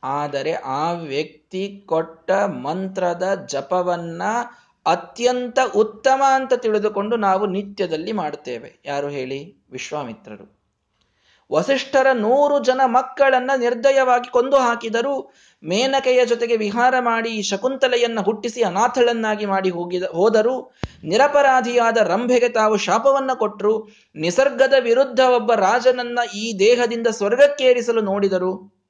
[0.04, 4.22] ಆದರೆ ಆ ವ್ಯಕ್ತಿ ಕೊಟ್ಟ ಮಂತ್ರದ ಜಪವನ್ನ
[4.86, 8.82] ಅತ್ಯಂತ ಉತ್ತಮ ಅಂತ ತಿಳಿದುಕೊಂಡು ನಾವು ನಿತ್ಯದಲ್ಲಿ ಮಾಡುತ್ತೇವೆ.
[8.86, 9.66] ಯಾರು ಹೇಳಿ?
[9.72, 10.64] ವಿಶ್ವಾಮಿತ್ರರು.
[11.52, 15.32] ವಸಿಷ್ಠರ ನೂರು ಜನ ಮಕ್ಕಳನ್ನ ನಿರ್ದಯವಾಗಿ ಕೊಂದು ಹಾಕಿದರು
[15.64, 23.88] ಮೇನಕೆಯ ಜೊತೆಗೆ ವಿಹಾರ ಮಾಡಿ ಶಕುಂತಲೆಯನ್ನ ಹುಟ್ಟಿಸಿ ಅನಾಥಳನ್ನಾಗಿ ಮಾಡಿ ಹೋಗಿದ ಹೋದರು ನಿರಪರಾಧಿಯಾದ ರಂಭೆಗೆ ತಾವು ಶಾಪವನ್ನ ಕೊಟ್ಟರು.
[24.16, 28.83] ನಿಸರ್ಗದ ವಿರುದ್ಧ ಒಬ್ಬ ರಾಜನನ್ನ ಈ ದೇಹದಿಂದ ಸ್ವರ್ಗಕ್ಕೇರಿಸಲು ನೋಡಿದರು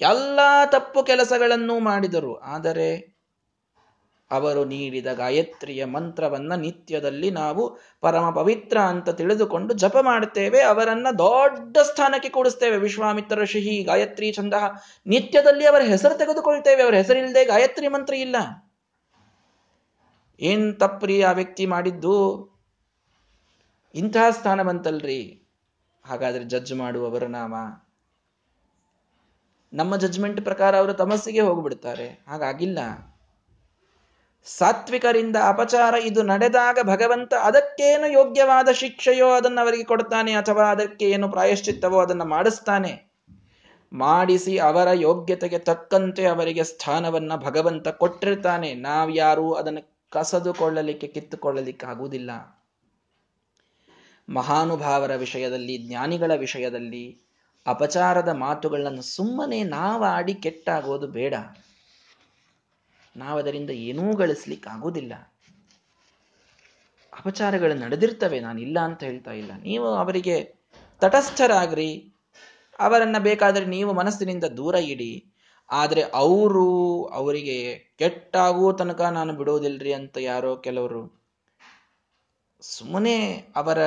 [0.00, 2.40] ಎಲ್ಲ ತಪ್ಪು ಕೆಲಸಗಳನ್ನು ಮಾಡಿದರು.
[2.40, 3.14] ಆದರೆ
[4.30, 10.62] ಅವರು ನೀಡಿದ ಗಾಯತ್ರಿಯ ಮಂತ್ರವನ್ನ ನಿತ್ಯದಲ್ಲಿ ನಾವು ಪರಮ ಪವಿತ್ರ ಅಂತ ತಿಳಿದುಕೊಂಡು ಜಪ ಮಾಡುತ್ತೇವೆ.
[10.62, 14.54] ಅವರನ್ನ ದೊಡ್ಡ ಸ್ಥಾನಕ್ಕೆ ಕೂಡಿಸ್ತೇವೆ ವಿಶ್ವಾಮಿತ್ರ ಋಷಿ ಗಾಯತ್ರಿ ಚಂದ
[15.06, 18.36] ನಿತ್ಯದಲ್ಲಿ ಅವರ ಹೆಸರು ತೆಗೆದುಕೊಳ್ತೇವೆ ಅವರ ಹೆಸರಿಲ್ಲದೆ ಗಾಯತ್ರಿ ಮಂತ್ರ ಇಲ್ಲ.
[20.40, 22.14] ಏನ್ ತಪ್ಪ್ರಿ ಆ ವ್ಯಕ್ತಿ ಮಾಡಿದ್ದು?
[23.94, 25.48] ಇಂತಹ ಸ್ಥಾನ ಬಂತಲ್ರಿ.
[26.06, 27.54] ಹಾಗಾದ್ರೆ ಜಡ್ಜ್ ಮಾಡುವವರ ನಾಮ
[29.74, 32.24] ನಮ್ಮ ಜಡ್ಜ್ಮೆಂಟ್ ಪ್ರಕಾರ ಅವರು ತಮಸ್ಸಿಗೆ ಹೋಗ್ಬಿಡ್ತಾರೆ.
[32.28, 32.78] ಹಾಗಾಗಿಲ್ಲ.
[34.44, 42.00] ಸಾತ್ವಿಕರಿಂದ ಅಪಚಾರ ಇದು ನಡೆದಾಗ ಭಗವಂತ ಅದಕ್ಕೇನು ಯೋಗ್ಯವಾದ ಶಿಕ್ಷೆಯೋ ಅದನ್ನು ಅವರಿಗೆ ಕೊಡ್ತಾನೆ ಅಥವಾ ಅದಕ್ಕೆ ಏನು ಪ್ರಾಯಶ್ಚಿತ್ತವೋ
[42.00, 43.12] ಅದನ್ನು ಮಾಡಿಸ್ತಾನೆ.
[43.92, 48.74] ಮಾಡಿಸಿ ಅವರ ಯೋಗ್ಯತೆಗೆ ತಕ್ಕಂತೆ ಅವರಿಗೆ ಸ್ಥಾನವನ್ನ ಭಗವಂತ ಕೊಟ್ಟಿರ್ತಾನೆ.
[48.74, 52.30] ನಾವ್ಯಾರೂ ಅದನ್ನು ಕಸದುಕೊಳ್ಳಲಿಕ್ಕೆ, ಕಿತ್ತುಕೊಳ್ಳಲಿಕ್ಕೆ ಆಗುವುದಿಲ್ಲ.
[54.28, 57.23] ಮಹಾನುಭಾವರ ವಿಷಯದಲ್ಲಿ, ಜ್ಞಾನಿಗಳ ವಿಷಯದಲ್ಲಿ
[57.66, 61.34] ಅಪಚಾರದ ಮಾತುಗಳನ್ನು ಸುಮ್ಮನೆ ನಾವಾಡಿ ಕೆಟ್ಟಾಗೋದು ಬೇಡ.
[63.16, 65.12] ನಾವದರಿಂದ ಏನೂ ಗಳಿಸ್ಲಿಕ್ಕಾಗೋದಿಲ್ಲ.
[67.12, 69.52] ಅಪಚಾರಗಳು ನಡೆದಿರ್ತವೆ, ನಾನು ಇಲ್ಲ ಅಂತ ಹೇಳ್ತಾ ಇಲ್ಲ.
[69.62, 70.54] ನೀವು ಅವರಿಗೆ
[71.00, 72.14] ತಟಸ್ಥರಾಗ್ರಿ.
[72.78, 75.32] ಅವರನ್ನು ಬೇಕಾದರೆ ನೀವು ಮನಸ್ಸಿನಿಂದ ದೂರ ಇಡಿ.
[75.70, 81.24] ಆದರೆ ಅವರು ಅವರಿಗೆ ಕೆಟ್ಟಾಗುವ ತನಕ ನಾನು ಬಿಡೋದಿಲ್ರಿ ಅಂತ ಯಾರೋ ಕೆಲವರು
[82.60, 83.16] ಸುಮ್ಮನೆ
[83.56, 83.78] ಅವರ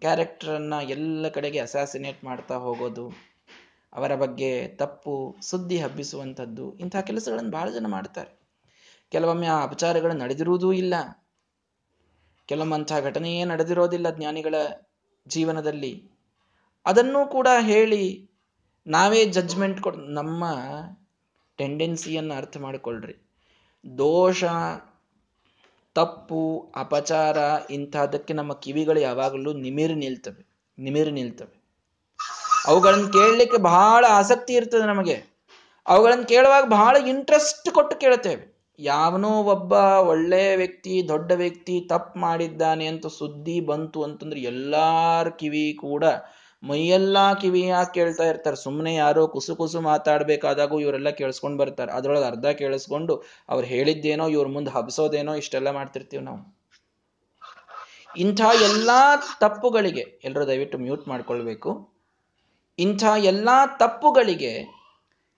[0.00, 3.12] ಕ್ಯಾರೆಕ್ಟರನ್ನ ಎಲ್ಲ ಕಡೆಗೆ ಅಸಾಸಿನೇಟ್ ಮಾಡ್ತಾ ಹೋಗೋದು,
[3.92, 8.38] ಅವರ ಬಗ್ಗೆ ತಪ್ಪು ಸುದ್ದಿ ಹಬ್ಬಿಸುವಂಥದ್ದು ಇಂತಹ ಕೆಲಸಗಳನ್ನು ಬಹಳ ಜನ ಮಾಡ್ತಾರೆ.
[9.08, 10.94] ಕೆಲವೊಮ್ಮೆ ಆ ಅಪಚಾರಗಳು ನಡೆದಿರುವುದೂ ಇಲ್ಲ.
[12.46, 14.54] ಕೆಲವೊಮ್ಮೆ ಅಂತಹ ಘಟನೆಯೇ ನಡೆದಿರೋದಿಲ್ಲ ಜ್ಞಾನಿಗಳ
[15.28, 16.10] ಜೀವನದಲ್ಲಿ.
[16.86, 18.30] ಅದನ್ನೂ ಕೂಡ ಹೇಳಿ
[18.86, 20.44] ನಾವೇ ಜಜ್ಮೆಂಟ್ ಕೊಡ್ ನಮ್ಮ
[21.56, 23.14] ಟೆಂಡೆನ್ಸಿಯನ್ನು ಅರ್ಥ ಮಾಡಿಕೊಳ್ಳ್ರಿ
[23.98, 24.44] ದೋಷ
[25.98, 27.36] ತಪ್ಪು, ಅಪಚಾರ
[27.70, 30.42] ಇಂಥದಕ್ಕೆ ನಮ್ಮ ಕಿವಿಗಳು ಯಾವಾಗಲೂ ನಿಮಿರು ನಿಲ್ತವೆ
[30.78, 31.54] ನಿಮಿರು ನಿಲ್ತವೆ.
[32.66, 35.16] ಅವುಗಳನ್ನು ಕೇಳಲಿಕ್ಕೆ ಬಹಳ ಆಸಕ್ತಿ ಇರ್ತದೆ ನಮಗೆ.
[35.86, 38.44] ಅವುಗಳನ್ನು ಕೇಳುವಾಗ ಬಹಳ ಇಂಟ್ರೆಸ್ಟ್ ಕೊಟ್ಟು ಕೇಳುತ್ತೇವೆ.
[38.78, 39.72] ಯಾವನೋ ಒಬ್ಬ
[40.12, 46.04] ಒಳ್ಳೆ ವ್ಯಕ್ತಿ, ದೊಡ್ಡ ವ್ಯಕ್ತಿ ತಪ್ಪು ಮಾಡಿದ್ದಾನೆ ಅಂತ ಸುದ್ದಿ ಬಂತು ಅಂತಂದ್ರೆ ಎಲ್ಲಾರ ಕಿವಿ ಕೂಡ
[46.62, 48.56] ಮೈಯೆಲ್ಲಾ ಕಿವಿ ಯಾಕೆ ಕೇಳ್ತಾ ಇರ್ತಾರೆ.
[48.56, 51.92] ಸುಮ್ಮನೆ ಯಾರೋ ಕುಸು ಕುಸು ಮಾತಾಡ್ಬೇಕಾದಾಗೂ ಇವರೆಲ್ಲ ಕೇಳಿಸ್ಕೊಂಡು ಬರ್ತಾರೆ.
[51.92, 56.58] ಅದ್ರೊಳಗೆ ಅರ್ಧ ಕೇಳಿಸ್ಕೊಂಡು ಅವ್ರು ಹೇಳಿದ್ದೇನೋ, ಇವ್ರ ಮುಂದೆ ಹಬ್ಸೋದೇನೋ ಇಷ್ಟೆಲ್ಲ ಮಾಡ್ತಿರ್ತೀವಿ ನಾವು.
[58.16, 61.92] ಇಂಥ ಎಲ್ಲಾ ತಪ್ಪುಗಳಿಗೆ ಎಲ್ಲರೂ ದಯವಿಟ್ಟು ಮ್ಯೂಟ್ ಮಾಡ್ಕೊಳ್ಬೇಕು.
[62.78, 63.48] ಇಂಥ ಎಲ್ಲ
[63.78, 64.78] ತಪ್ಪುಗಳಿಗೆ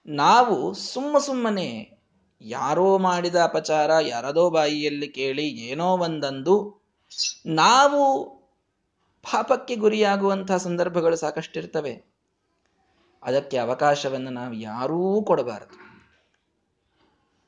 [0.07, 2.01] ನಾವು ಸುಮ್ಮ ಸುಮ್ಮನೆ
[2.41, 6.81] ಯಾರೋ ಮಾಡಿದ ಅಪಚಾರ, ಯಾರದೋ ಬಾಯಿಯಲ್ಲಿ ಕೇಳಿ ಏನೋ ಒಂದಂದು
[7.47, 8.40] ನಾವು
[9.23, 12.11] ಪಾಪಕ್ಕೆ ಗುರಿಯಾಗುವಂತಹ ಸಂದರ್ಭಗಳು ಸಾಕಷ್ಟಿರ್ತವೆ.
[13.23, 15.91] ಅದಕ್ಕೆ ಅವಕಾಶವನ್ನು ನಾವು ಯಾರೂ ಕೊಡಬಾರದು.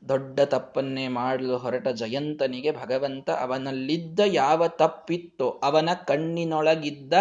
[0.08, 7.12] ದೊಡ್ಡ ತಪ್ಪನ್ನೇ ಮಾಡಲು ಹೊರಟ ಜಯಂತನಿಗೆ ಭಗವಂತ ಅವನಲ್ಲಿದ್ದ ಯಾವ ತಪ್ಪಿತ್ತೋ, ಅವನ ಕಣ್ಣಿನೊಳಗಿದ್ದ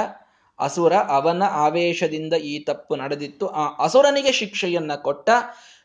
[0.59, 3.47] ಅಸುರ ಅವನ ಆವೇಶದಿಂದ ಈ ತಪ್ಪು ನಡೆದಿತ್ತು.
[3.47, 5.29] ಆ ಅಸುರನಿಗೆ ಶಿಕ್ಷೆಯನ್ನ ಕೊಟ್ಟ,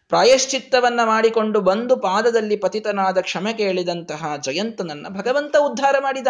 [0.09, 6.27] ಪ್ರಾಯಶ್ಚಿತ್ತವನ್ನ ಮಾಡಿಕೊಂಡು ಬಂದು ಪಾದದಲ್ಲಿ ಪತಿತನಾದ ಕ್ಷಮೆ ಕೇಳಿದಂತಹ ಜಯಂತನನ್ನ ಭಗವಂತ ಉದ್ಧಾರ ಮಾಡಿದ.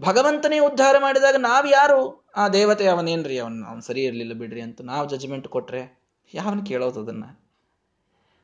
[0.00, 2.30] ಭಗವಂತನೇ ಉದ್ಧಾರ ಮಾಡಿದಾಗ ನಾವು ಯಾರು?
[2.36, 3.38] ಆ ದೇವತೆ ಅವನೇನ್ರಿ?
[3.38, 6.00] ಅವನ್ ಅವನ್ ಸರಿ ಇರಲಿಲ್ಲ ಬಿಡ್ರಿ ಅಂತ ನಾವು ಜಜ್ಮೆಂಟ್ ಕೊಟ್ರೆ
[6.34, 7.24] ಯಾವನ್ ಕೇಳೋದು ಅದನ್ನ?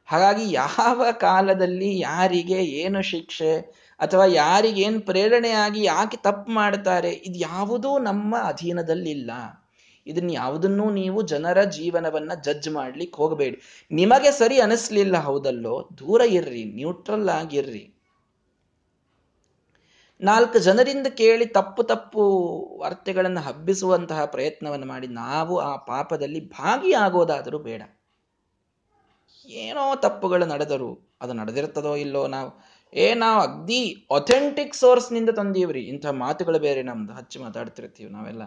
[0.07, 3.59] ಹಾಗಾಗಿ ಯಾವ ಕಾಲದಲ್ಲಿ ಯಾರಿಗೆ ಏನು ಶಿಕ್ಷೆ
[4.01, 9.31] ಅಥವಾ ಯಾರಿಗೇನ್ ಪ್ರೇರಣೆಯಾಗಿ ಯಾಕೆ ತಪ್ಪು ಮಾಡ್ತಾರೆ, ಇದು ಯಾವುದೂ ನಮ್ಮ ಅಧೀನದಲ್ಲಿಲ್ಲ.
[10.07, 13.89] ಇದನ್ನ ಯಾವುದನ್ನೂ ನೀವು ಜನರ ಜೀವನವನ್ನ ಜಡ್ಜ್ ಮಾಡ್ಲಿಕ್ಕೆ ಹೋಗಬೇಡಿ.
[13.91, 15.89] ನಿಮಗೆ ಸರಿ ಅನಿಸ್ಲಿಲ್ಲ ಹೌದಲ್ಲೋ?
[15.99, 18.00] ದೂರ ಇರ್ರಿ ನ್ಯೂಟ್ರಲ್ ಆಗಿರ್ರಿ.
[20.21, 22.23] ನಾಲ್ಕು ಜನರಿಂದ ಕೇಳಿ ತಪ್ಪು ತಪ್ಪು
[22.81, 27.83] ವಾರ್ತೆಗಳನ್ನು ಹಬ್ಬಿಸುವಂತಹ ಪ್ರಯತ್ನವನ್ನು ಮಾಡಿ ನಾವು ಆ ಪಾಪದಲ್ಲಿ ಭಾಗಿಯಾಗೋದಾದರೂ ಬೇಡ.
[29.47, 32.51] ಏನೋ ತಪ್ಪುಗಳು ನಡೆದರು ಅದು ನಡೆದಿರ್ತದೋ ಇಲ್ಲೋ ನಾವು,
[32.95, 35.81] ಏ ನಾವು ಅಗ್ದಿ ಅಥೆಂಟಿಕ್ ಸೋರ್ಸ್ನಿಂದ ತಂದೀವ್ರಿ.
[35.81, 38.43] ಇಂಥ ಮಾತುಗಳು ಬೇರೆ ನಮ್ದು ಹಚ್ಚಿ ಮಾತಾಡ್ತಿರ್ತೀವಿ ನಾವೆಲ್ಲ.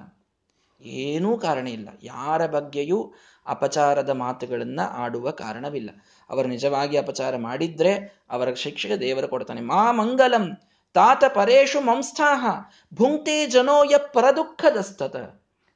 [0.82, 1.90] ಏನೂ ಕಾರಣ ಇಲ್ಲ.
[2.04, 3.14] ಯಾರ ಬಗ್ಗೆಯೂ
[3.48, 5.90] ಅಪಚಾರದ ಮಾತುಗಳನ್ನು ಆಡುವ ಕಾರಣವಿಲ್ಲ.
[6.30, 9.62] ಅವರು ನಿಜವಾಗಿ ಅಪಚಾರ ಮಾಡಿದ್ರೆ ಅವರ ಶಿಕ್ಷೆಗೆ ದೇವರು ಕೊಡ್ತಾನೆ.
[9.62, 10.58] ಮಾ ಮಂಗಲಂ
[10.94, 12.46] ತಾತ ಪರೇಶು ಮಂಸ್ಥಾಹ,
[12.94, 15.16] ಭುಂಕ್ತೆ ಜನೋಯ ಪರದುಃಖದಸ್ತತ.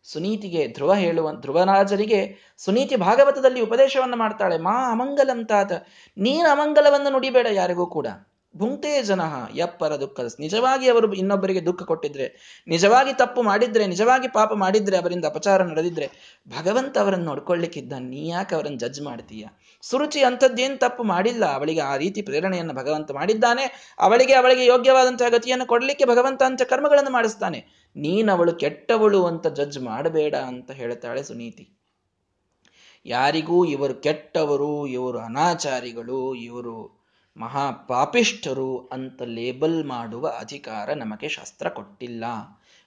[0.03, 5.71] ಸುನೀತಿಗೆ ಧ್ರುವ ಹೇಳುವ, ಧ್ರುವರಾಜರಿಗೆ ಸುನೀತಿ ಭಾಗವತದಲ್ಲಿ ಉಪದೇಶವನ್ನು ಮಾಡ್ತಾಳೆ, ಮಾ ಅಮಂಗಲಂ ತಾತ
[6.17, 8.07] ನೀನು ಅಮಂಗಲವನ್ನು ನುಡಿಬೇಡ ಯಾರಿಗೂ ಕೂಡ.
[8.57, 14.97] ಭುಂಕ್ತೆ ಜನಃ ಯಪ್ಪರ ದುಃಖ ನಿಜವಾಗಿ ಅವರು ಇನ್ನೊಬ್ಬರಿಗೆ ದುಃಖ ಕೊಟ್ಟಿದ್ರೆ, ನಿಜವಾಗಿ ತಪ್ಪು ಮಾಡಿದ್ರೆ, ನಿಜವಾಗಿ ಪಾಪ ಮಾಡಿದ್ರೆ,
[14.97, 16.09] ಅವರಿಂದ ಅಪಚಾರ ನಡೆದಿದ್ರೆ,
[16.49, 19.47] ಭಗವಂತ ಅವರನ್ನು ನೋಡ್ಕೊಳ್ಳಿಕ್ಕಿದ್ದ ನೀ ಯಾಕೆ ಅವರನ್ನು ಜಡ್ಜ್ ಮಾಡ್ತೀಯ?
[19.81, 21.45] ಸುರುಚಿ ಅಂಥದ್ದೇನು ತಪ್ಪು ಮಾಡಿಲ್ಲ.
[21.45, 23.95] ಅವಳಿಗೆ ಆ ರೀತಿ ಪ್ರೇರಣೆಯನ್ನು ಭಗವಂತ ಮಾಡಿದ್ದಾನೆ.
[23.99, 27.65] ಅವಳಿಗೆ ಅವಳಿಗೆ ಯೋಗ್ಯವಾದಂತಹ ಗತಿಯನ್ನು ಕೊಡಲಿಕ್ಕೆ ಭಗವಂತ ಅಂತ ಕರ್ಮಗಳನ್ನು ಮಾಡಿಸ್ತಾನೆ.
[27.95, 31.69] ನೀನವಳು ಕೆಟ್ಟವಳು ಅಂತ ಜಡ್ಜ್ ಮಾಡಬೇಡ ಅಂತ ಹೇಳ್ತಾಳೆ ಸುನೀತಿ.
[33.05, 36.97] ಯಾರಿಗೂ ಇವರು ಕೆಟ್ಟವರು, ಇವರು ಅನಾಚಾರಿಗಳು, ಇವರು
[37.37, 42.23] ಮಹಾ ಪಾಪಿಷ್ಠರು ಅಂತ ಲೇಬಲ್ ಮಾಡುವ ಅಧಿಕಾರ ನಮಗೆ ಶಾಸ್ತ್ರ ಕೊಟ್ಟಿಲ್ಲ.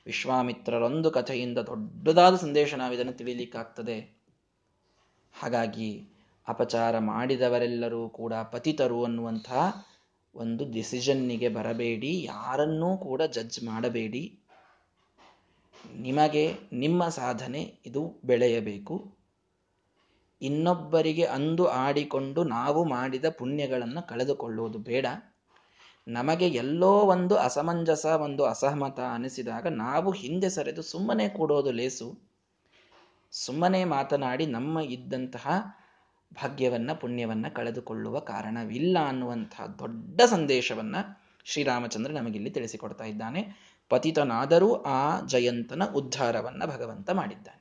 [0.06, 4.20] ವಿಶ್ವಾಮಿತ್ರರೊಂದು ಕಥೆಯಿಂದ ದೊಡ್ಡದಾದ ಸಂದೇಶ ನಾವು ಇದನ್ನು ತಿಳಿಲಿಕ್ಕಾಗ್ತದೆ.
[5.40, 6.08] ಹಾಗಾಗಿ
[6.48, 9.86] ಅಪಚಾರ ಮಾಡಿದವರೆಲ್ಲರೂ ಕೂಡ ಪತಿತರು ಅನ್ನುವಂತಹ
[10.34, 12.22] ಒಂದು ಡಿಸಿಷನ್ನಿಗೆ ಬರಬೇಡಿ.
[12.22, 14.38] ಯಾರನ್ನೂ ಕೂಡ ಜಡ್ಜ್ ಮಾಡಬೇಡಿ.
[15.94, 19.14] ನಿಮಗೆ, ನಿಮ್ಮ ಸಾಧನೆ ಇದು ಬೆಳೆಯಬೇಕು.
[20.42, 25.06] ಇನ್ನೊಬ್ಬರಿಗೆ ಅಂದು ಆಡಿಕೊಂಡು ನಾವು ಮಾಡಿದ ಪುಣ್ಯಗಳನ್ನು ಕಳೆದುಕೊಳ್ಳುವುದು ಬೇಡ.
[26.08, 32.30] ನಮಗೆ ಎಲ್ಲೋ ಒಂದು ಅಸಮಂಜಸ, ಒಂದು ಅಸಹಮತ ಅನಿಸಿದಾಗ ನಾವು ಹಿಂದೆ ಸರಿದು ಸುಮ್ಮನೆ ಕೂಡೋದು ಲೇಸು.
[33.30, 35.48] ಸುಮ್ಮನೆ ಮಾತನಾಡಿ ನಮ್ಮ ಇದ್ದಂತಹ
[36.34, 43.42] ಭಾಗ್ಯವನ್ನ, ಪುಣ್ಯವನ್ನು ಕಳೆದುಕೊಳ್ಳುವ ಕಾರಣವಿಲ್ಲ ಅನ್ನುವಂಥ ದೊಡ್ಡ ಸಂದೇಶವನ್ನು ಶ್ರೀರಾಮಚಂದ್ರ ನಮಗಿಲ್ಲಿ ತಿಳಿಸಿಕೊಡ್ತಾ ಇದ್ದಾನೆ.
[43.88, 47.59] ಪತಿತನಾದರೂ ಆ ಜಯಂತನ ಉದ್ಧಾರವನ್ನು ಭಗವಂತ ಮಾಡಿದ್ದಾನೆ.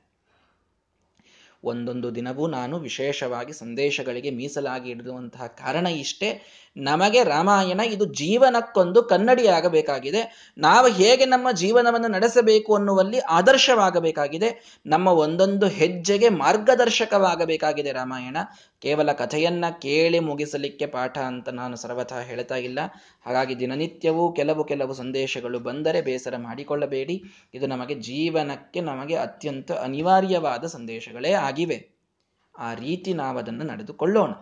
[1.64, 6.42] ಒಂದೊಂದು ದಿನವೂ ನಾನು ವಿಶೇಷವಾಗಿ ಸಂದೇಶಗಳಿಗೆ ಮೀಸಲಾಗಿ ಇಡುವಂತಹ ಕಾರಣ ಇಷ್ಟೇ.
[6.76, 10.52] ನಮಗೆ ರಾಮಾಯಣ ಇದು ಜೀವನಕ್ಕೊಂದು ಕನ್ನಡಿಯಾಗಬೇಕಾಗಿದೆ.
[10.58, 14.80] ನಾವು ಹೇಗೆ ನಮ್ಮ ಜೀವನವನ್ನು ನಡೆಸಬೇಕು ಅನ್ನುವಲ್ಲಿ ಆದರ್ಶವಾಗಬೇಕಾಗಿದೆ.
[14.86, 18.36] ನಮ್ಮ ಒಂದೊಂದು ಹೆಜ್ಜೆಗೆ ಮಾರ್ಗದರ್ಶಕವಾಗಬೇಕಾಗಿದೆ ರಾಮಾಯಣ.
[18.80, 22.78] ಕೇವಲ ಕಥೆಯನ್ನ ಕೇಳಿ ಮುಗಿಸಲಿಕ್ಕೆ ಪಾಠ ಅಂತ ನಾನು ಸರ್ವಥಾ ಹೇಳ್ತಾ ಇಲ್ಲ.
[23.26, 27.22] ಹಾಗಾಗಿ ದಿನನಿತ್ಯವೂ ಕೆಲವು ಕೆಲವು ಸಂದೇಶಗಳು ಬಂದರೆ ಬೇಸರ ಮಾಡಿಕೊಳ್ಳಬೇಡಿ.
[27.54, 31.90] ಇದು ನಮಗೆ ಜೀವನಕ್ಕೆ ನಮಗೆ ಅತ್ಯಂತ ಅನಿವಾರ್ಯವಾದ ಸಂದೇಶಗಳೇ ಆಗಿವೆ
[32.58, 34.32] ಆ ರೀತಿ ನಾವದನ್ನು ನಡೆದುಕೊಳ್ಳೋಣ.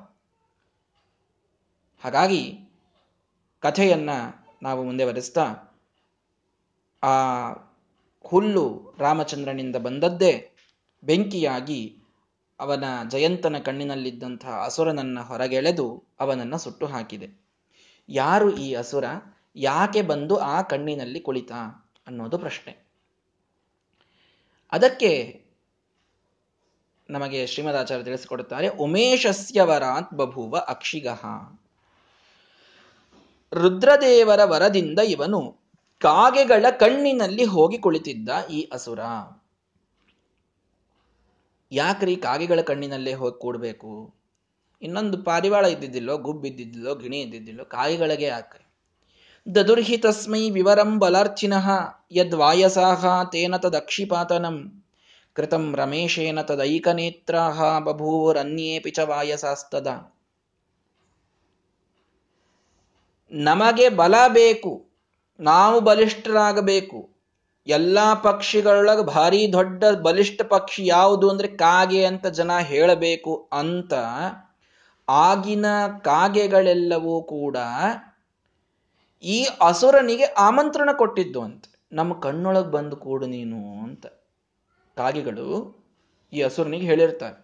[2.05, 2.43] ಹಾಗಾಗಿ
[3.61, 4.11] ಕಥೆಯನ್ನ
[4.63, 5.45] ನಾವು ಮುಂದೆ ಬರೆಸ್ತಾ
[7.03, 7.15] ಆ
[8.27, 10.51] ಹುಲ್ಲು ರಾಮಚಂದ್ರನಿಂದ ಬಂದದ್ದೇ
[11.05, 11.83] ಬೆಂಕಿಯಾಗಿ
[12.61, 17.29] ಅವನ ಜಯಂತನ ಕಣ್ಣಿನಲ್ಲಿದ್ದಂತಹ ಅಸುರನನ್ನ ಹೊರಗೆಳೆದು ಅವನನ್ನ ಸುಟ್ಟು ಹಾಕಿದೆ.
[18.09, 19.05] ಯಾರು ಈ ಅಸುರ?
[19.57, 21.53] ಯಾಕೆ ಬಂದು ಆ ಕಣ್ಣಿನಲ್ಲಿ ಕುಳಿತ
[22.07, 22.89] ಅನ್ನೋದು ಪ್ರಶ್ನೆ.
[24.73, 25.11] ಅದಕ್ಕೆ
[27.11, 31.25] ನಮಗೆ ಶ್ರೀಮದಾಚಾರ್ಯ ತಿಳಿಸಿಕೊಡುತ್ತಾರೆ ಉಮೇಶಸ್ಯವರಾತ್ ಬಭೂವ ಅಕ್ಷಿಗಹ
[33.53, 35.57] ರುದ್ರದೇವರ ವರದಿಂದ ಇವನು
[35.99, 38.99] ಕಾಗೆಗಳ ಕಣ್ಣಿನಲ್ಲಿ ಹೋಗಿ ಕುಳಿತಿದ್ದ ಈ ಅಸುರ.
[41.73, 44.15] ಯಾಕ್ರಿ ಕಾಗೆಗಳ ಕಣ್ಣಿನಲ್ಲೇ ಹೋಗಿ ಕೂಡಬೇಕು?
[44.83, 48.69] ಇನ್ನೊಂದು ಪಾರಿವಾಳ ಇದ್ದಿದ್ದಿಲ್ಲೋ ಗುಬ್ಬಿದ್ದಿದ್ದಿಲ್ಲೋ ಗಿಣಿ ಇದ್ದಿದ್ದಿಲ್ಲೋ, ಕಾಗೆಗಳಿಗೆ ಯಾಕೆ
[49.55, 51.71] ದದುರ್ಹಿತಸ್ಮೈ ವಿವರಂ ಬಲಾರ್ಚಿನಃ,
[52.13, 54.78] ಯದ್ವಾಯಸಾಹ ತೇನ ತದಕ್ಷಿಪಾತನಂ.
[55.39, 59.87] ಕೃತಂ ರಮೇಶೇನ ತದೈಕನೇತ್ರಾಹ ಬಭೂವರನ್ಯೇಪಿ ಚ ವಾಯಸಾಸ್ತದ
[63.33, 64.73] ನಮಗೆ ಬಲ ಬೇಕು
[65.41, 67.09] ನಾವು ಬಲಿಷ್ಠರಾಗಬೇಕು
[67.67, 73.95] ಎಲ್ಲಾ ಪಕ್ಷಿಗಳೊಳಗೆ ಭಾರಿ ದೊಡ್ಡ ಬಲಿಷ್ಠ ಪಕ್ಷಿ ಯಾವುದು ಅಂದ್ರೆ ಕಾಗೆ ಅಂತ ಜನ ಹೇಳಬೇಕು ಅಂತ
[75.09, 77.57] ಆಗಿನ ಕಾಗೆಗಳೆಲ್ಲವೂ ಕೂಡ
[79.25, 81.65] ಈ ಅಸುರನಿಗೆ ಆಮಂತ್ರಣ ಕೊಟ್ಟಿದ್ದು ಅಂತ.
[81.93, 84.07] ನಮ್ಮ ಕಣ್ಣೊಳಗೆ ಬಂದು ಕೂಡು ನೀನು ಅಂತ.
[84.99, 85.47] ಕಾಗೆಗಳು
[86.33, 87.39] ಈ ಅಸುರನಿಗೆ ಹೇಳಿರ್ತಾರೆ.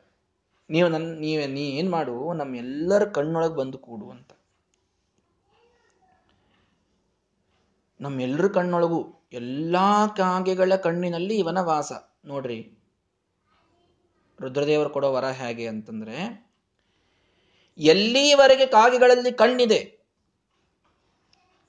[0.71, 4.31] ನೀವು ನನ್, ನೀವೇ ನೀ ಏನ್ ಮಾಡು, ನಮ್ಮೆಲ್ಲರ ಕಣ್ಣೊಳಗೆ ಬಂದು ಕೂಡು ಅಂತ.
[8.01, 9.01] ನಮ್ಮೆಲ್ಲರ ಕಣ್ಣೊಳಗು
[9.33, 11.93] ಎಲ್ಲಾ ಕಾಗೆಗಳ ಕಣ್ಣಿನಲ್ಲಿ ಇವನ ವಾಸ.
[12.25, 12.59] ನೋಡ್ರಿ.
[14.39, 16.17] ರುದ್ರದೇವರು ಕೊಡೋ ವರ ಹೇಗೆ ಅಂತಂದ್ರೆ,
[17.79, 19.81] ಎಲ್ಲಿವರೆಗೆ ಕಾಗೆಗಳಲ್ಲಿ ಕಣ್ಣಿದೆ,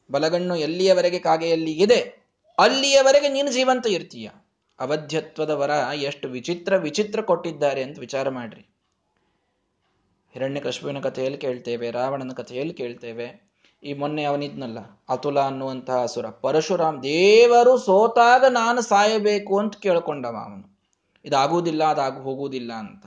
[0.10, 2.00] ಬಲಗಣ್ಣು ಎಲ್ಲಿಯವರೆಗೆ ಕಾಗೆಯಲ್ಲಿ ಇದೆ,
[2.58, 4.28] ಅಲ್ಲಿಯವರೆಗೆ ನೀನು ಜೀವಂತ ಇರ್ತೀಯ.
[4.80, 8.62] ಅವಧ್ಯತ್ವದ ವರ ಎಷ್ಟು ವಿಚಿತ್ರ ವಿಚಿತ್ರ ಕೊಟ್ಟಿದ್ದಾರೆ ಅಂತ ವಿಚಾರ ಮಾಡ್ರಿ.
[10.34, 13.46] ಹಿರಣ್ಯ ಕಥೆಯಲ್ಲಿ ಕೇಳ್ತೇವೆ, ರಾವಣನ ಕಥೆಯಲ್ಲಿ ಕೇಳ್ತೇವೆ.
[13.84, 14.78] ಈ ಮೊನ್ನೆ ಅವನಿದ್ನಲ್ಲ,
[15.10, 20.80] ಅತುಲ ಅನ್ನುವಂತಹ ಅಸುರ, ಪರಶುರಾಮ್ ದೇವರು ಸೋತಾಗ ನಾನು ಸಾಯಬೇಕು ಅಂತ ಕೇಳ್ಕೊಂಡವ ಅವನು.
[21.26, 23.06] ಇದಾಗುವುದಿಲ್ಲ, ಅದಾಗ ಹೋಗುವುದಿಲ್ಲ ಅಂತ.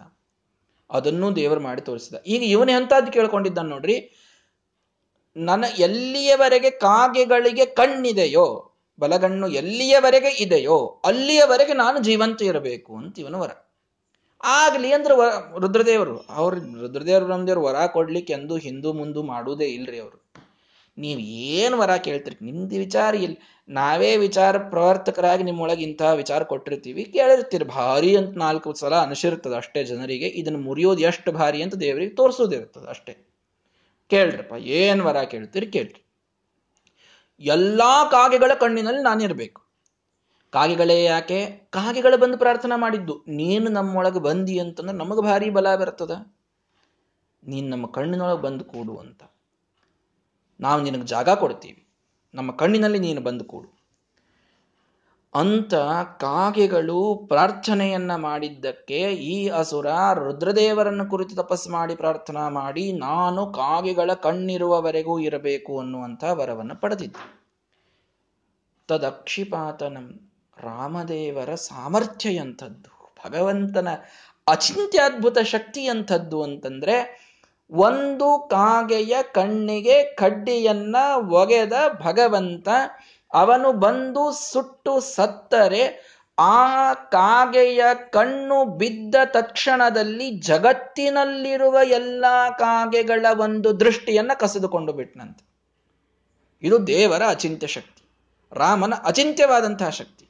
[0.90, 2.14] ಅದನ್ನೂ ದೇವರು ಮಾಡಿ ತೋರಿಸಿದ.
[2.26, 4.14] ಈಗ ಇವನೇ ಅಂತದ್ದು ಕೇಳ್ಕೊಂಡಿದ್ದ ನೋಡ್ರಿ,
[5.36, 8.67] ನನ್ನ ಎಲ್ಲಿಯವರೆಗೆ ಕಾಗೆಗಳಿಗೆ ಕಣ್ಣಿದೆಯೋ
[9.00, 13.50] ಬಲಗಣ್ಣು ಎಲ್ಲಿಯವರೆಗೆ ಇದೆಯೋ ಅಲ್ಲಿಯವರೆಗೆ ನಾನು ಜೀವಂತ ಇರಬೇಕು ಅಂತ ಇವನು ವರ.
[14.44, 15.14] ಆಗಲಿ ಅಂದ್ರೆ
[15.60, 20.32] ರುದ್ರದೇವರು, ಅವ್ರು ರುದ್ರದೇವರು ನಮ್ದೇವ್ರು ವರ ಕೊಡ್ಲಿಕ್ಕೆ ಎಂದು ಹಿಂದೂ ಮುಂದು ಮಾಡುವುದೇ ಇಲ್ರಿ ಅವರು.
[20.98, 22.44] ನೀವು ಏನು ವರ ಕೇಳ್ತೀರಿ?
[22.44, 23.36] ನಿಮ್ದು ವಿಚಾರ ಇಲ್ಲ
[23.68, 27.64] ನಾವೇ ವಿಚಾರ ಪ್ರವರ್ತಕರಾಗಿ ನಿಮ್ಮೊಳಗೆ ಇಂತಹ ವಿಚಾರ ಕೊಟ್ಟಿರ್ತೀವಿ, ಕೇಳಿರ್ತೀರಿ.
[27.64, 33.14] ಭಾರಿ ಅಂತ ನಾಲ್ಕು ಸಲ ಅನಿಸಿರ್ತದೆ ಅಷ್ಟೇ ಜನರಿಗೆ, ಇದನ್ನು ಮುರಿಯೋದು ಎಷ್ಟು ಭಾರಿ ಅಂತ ದೇವರಿಗೆ ತೋರಿಸೋದಿರ್ತದೆ ಅಷ್ಟೇ.
[34.10, 35.66] ಕೇಳ್ರಪ್ಪ, ಏನು ವರ ಕೇಳ್ತೀರಿ?
[35.66, 36.07] ಕೇಳ್ರಿ.
[37.40, 39.62] ಎಲ್ಲಾ ಕಾಗೆಗಳ ಕಣ್ಣಿನಲ್ಲಿ ನಾನಿರಬೇಕು.
[40.50, 41.68] ಕಾಗೆಗಳೇ ಯಾಕೆ?
[41.70, 43.24] ಕಾಗೆಗಳು ಬಂದು ಪ್ರಾರ್ಥನೆ ಮಾಡಿದ್ದು.
[43.28, 46.10] ನೀನು ನಮ್ಮೊಳಗೆ ಬಂದಿ ಅಂತಂದ್ರೆ ನಮಗೆ ಭಾರಿ ಬಲ ಬರ್ತದ.
[47.46, 49.22] ನೀನು ನಮ್ಮ ಕಣ್ಣಿನೊಳಗೆ ಬಂದು ಕೂಡು ಅಂತ.
[50.60, 51.86] ನಾವು ನಿನಗೆ ಜಾಗ ಕೊಡ್ತೀವಿ.
[52.34, 53.77] ನಮ್ಮ ಕಣ್ಣಿನಲ್ಲಿ ನೀನು ಬಂದು ಕೂಡು.
[55.38, 55.74] ಅಂತ
[56.20, 65.80] ಕಾಗೆಗಳು ಪ್ರಾರ್ಥನೆಯನ್ನ ಮಾಡಿದ್ದಕ್ಕೆ ಈ ಅಸುರ ರುದ್ರದೇವರನ್ನು ಕುರಿತು ತಪಸ್ಸು ಮಾಡಿ ಪ್ರಾರ್ಥನಾ ಮಾಡಿ, ನಾನು ಕಾಗೆಗಳ ಕಣ್ಣಿರುವವರೆಗೂ ಇರಬೇಕು
[65.80, 67.16] ಅನ್ನುವಂತಹ ವರವನ್ನು ಪಡೆದಿದ್ದ.
[68.88, 73.88] ತದಕ್ಷಿಪಾತನಂ ರಾಮದೇವರ ಸಾಮರ್ಥ್ಯ ಎಂಥದ್ದು, ಭಗವಂತನ
[74.46, 77.28] ಅಚಿಂತ್ಯದ್ಭುತ ಶಕ್ತಿ ಎಂಥದ್ದು ಅಂತಂದ್ರೆ,
[77.70, 81.72] ಒಂದು ಕಾಗೆಯ ಕಣ್ಣಿಗೆ ಕಡ್ಡಿಯನ್ನ ಒಗೆದ
[82.02, 82.68] ಭಗವಂತ
[83.32, 92.24] ಅವನು ಬಂದು ಸುಟ್ಟು ಸತ್ತರೆ, ಆ ಕಾಗೆಯ ಕಣ್ಣು ಬಿದ್ದ ತಕ್ಷಣದಲ್ಲಿ ಜಗತ್ತಿನಲ್ಲಿರುವ ಎಲ್ಲ
[92.58, 95.48] ಕಾಗೆಗಳ ಒಂದು ದೃಷ್ಟಿಯನ್ನ ಕಸಿದುಕೊಂಡು ಬಿಟ್ನಂತೆ.
[96.62, 98.08] ಇದು ದೇವರ ಅಚಿಂತ್ಯ ಶಕ್ತಿ,
[98.52, 100.28] ರಾಮನ ಅಚಿಂತ್ಯವಾದಂತಹ ಶಕ್ತಿ.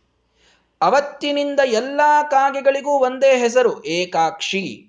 [0.81, 4.85] ಅವತ್ತಿನಿಂದ ಎಲ್ಲ ಕಾಗೆಗಳಿಗೂ ಒಂದೇ ಹೆಸರು, ಏಕಾಕ್ಷಿ.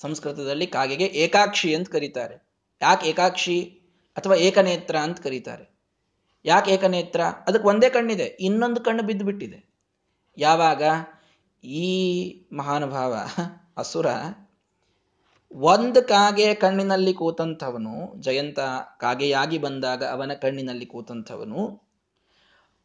[0.00, 2.50] ಸಂಸ್ಕೃತದಲ್ಲಿ ಕಾಗೆಗೆ ಏಕಾಕ್ಷಿ ಅಂತ ಕರೀತಾರೆ.
[2.82, 3.80] ಯಾಕೆ ಏಕಾಕ್ಷಿ
[4.16, 5.69] ಅಥವಾ ಏಕನೇತ್ರ ಅಂತ ಕರೀತಾರೆ?
[6.44, 9.58] ಯಾಕೆ ಏಕನೇತ್ರ ಅದಕ್ಕೆ ಒಂದೇ ಕಣ್ಣಿದೆ, ಇನ್ನೊಂದು ಕಣ್ಣು ಬಿದ್ದು ಬಿಟ್ಟಿದೆ.
[10.38, 10.82] ಯಾವಾಗ?
[11.64, 11.88] ಈ
[12.52, 13.14] ಮಹಾನುಭಾವ
[13.76, 14.06] ಅಸುರ
[15.52, 18.58] ಒಂದು ಕಾಗೆ ಕಣ್ಣಿನಲ್ಲಿ ಕೂತಂಥವನು, ಜಯಂತ
[19.00, 21.62] ಕಾಗೆಯಾಗಿ ಬಂದಾಗ ಅವನ ಕಣ್ಣಿನಲ್ಲಿ ಕೂತಂಥವನು,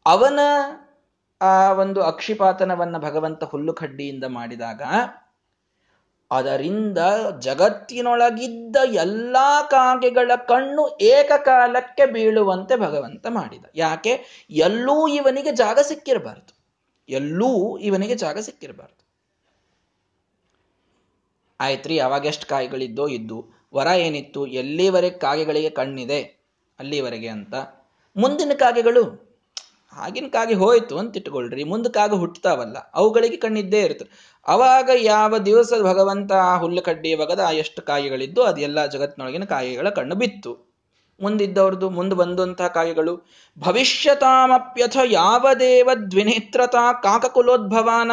[0.06, 0.40] ಅವನ
[1.40, 4.82] ಆ ಒಂದು ಅಕ್ಷಿಪಾತನವನ್ನು ಭಗವಂತ ಹುಲ್ಲು ಕಡ್ಡಿಯಿಂದ ಮಾಡಿದಾಗ
[6.30, 6.98] ಅದರಿಂದ
[7.38, 9.36] ಜಗತ್ತಿನೊಳಗಿದ್ದ ಎಲ್ಲ
[9.70, 13.64] ಕಾಗೆಗಳ ಕಣ್ಣು ಏಕಕಾಲಕ್ಕೆ ಬೀಳುವಂತೆ ಭಗವಂತ ಮಾಡಿದ.
[13.74, 14.46] ಯಾಕೆ?
[14.50, 16.56] ಎಲ್ಲೂ ಇವನಿಗೆ ಜಾಗ ಸಿಕ್ಕಿರಬಾರ್ದು.
[17.08, 19.06] ಎಲ್ಲೂ ಇವನಿಗೆ ಜಾಗ ಸಿಕ್ಕಿರಬಾರ್ದು.
[21.60, 23.46] ಆಯ್ತ್ರಿ ಯಾವಾಗ ಎಷ್ಟು ಕಾಯಿಗಳಿದ್ದೋ ಇದ್ದು.
[23.74, 24.46] ವರ ಏನಿತ್ತು?
[24.46, 26.22] ಎಲ್ಲಿವರೆಗೆ ಕಾಗೆಗಳಿಗೆ ಕಣ್ಣಿದೆ?
[26.78, 27.54] ಅಲ್ಲಿವರೆಗೆ ಅಂತ.
[28.16, 29.25] ಮುಂದಿನ ಕಾಗೆಗಳು?
[29.96, 36.58] ಆಗಿನ ಕಾಗೆ ಹೋಯ್ತು ಅಂತ ಇಟ್ಕೊಳ್ರಿ ಮುಂದಕ್ಕಾಗ ಹುಟ್ಟತಾವಲ್ಲ ಅವುಗಳಿಗೆ ಕಣ್ಣಿದ್ದೇ ಇರ್ತದೆ ಅವಾಗ ಯಾವ ದಿವಸ ಭಗವಂತ ಆ
[36.58, 40.66] ಹುಲ್ಲು ಕಡ್ಡಿ ಬಗದ ಆ ಎಷ್ಟು ಕಾಯಿಗಳಿದ್ದು ಅದೆಲ್ಲ ಜಗತ್ತಿನೊಳಗಿನ ಕಾಯಿಗಳ ಕಣ್ಣು ಬಿತ್ತು.
[41.20, 43.26] ಮುಂದಿದ್ದವ್ರದ್ದು ಮುಂದೆ ಬಂದಂತಹ ಕಾಯಿಗಳು
[43.58, 48.10] ಭವಿಷ್ಯತಾಮಪ್ಯಥ ಯಾವ ದೇವ ದ್ವಿನೇತ್ರತಾ ಕಾಕಕುಲೋದ್ಭವಾನ,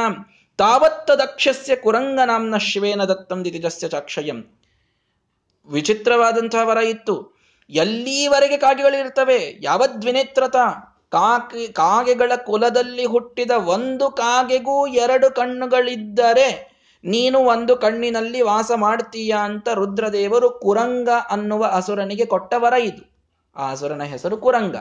[0.58, 4.60] ತಾವತ್ತ ದಕ್ಷಸ್ಯ ಕುರಂಗ ನಾಮ್ನ ಶಿವೇನ ದತ್ತಂ ದಿತಿಜಸ್ಯ ಚಾಕ್ಷಯಂ.
[5.68, 7.38] ವಿಚಿತ್ರವಾದಂತಹ ವರ ಇತ್ತು.
[7.70, 9.58] ಎಲ್ಲಿವರೆಗೆ ಕಾಗೆಗಳಿರ್ತವೆ?
[9.62, 16.74] ಯಾವದ್ವಿನೇತ್ರತಾ ಕಾಗೆ ಕಾಗೆಗಳ ಕುಲದಲ್ಲಿ ಹುಟ್ಟಿದ ಒಂದು ಕಾಗೆಗೂ ಎರಡು ಕಣ್ಣುಗಳಿದ್ದರೆ
[17.04, 23.14] ನೀನು ಒಂದು ಕಣ್ಣಿನಲ್ಲಿ ವಾಸ ಮಾಡ್ತೀಯ ಅಂತ ರುದ್ರದೇವರು ಕುರಂಗ ಅನ್ನುವ ಅಸುರನಿಗೆ ಕೊಟ್ಟ ಇದು.
[23.56, 24.76] ಆ ಅಸುರನ ಹೆಸರು ಕುರಂಗ.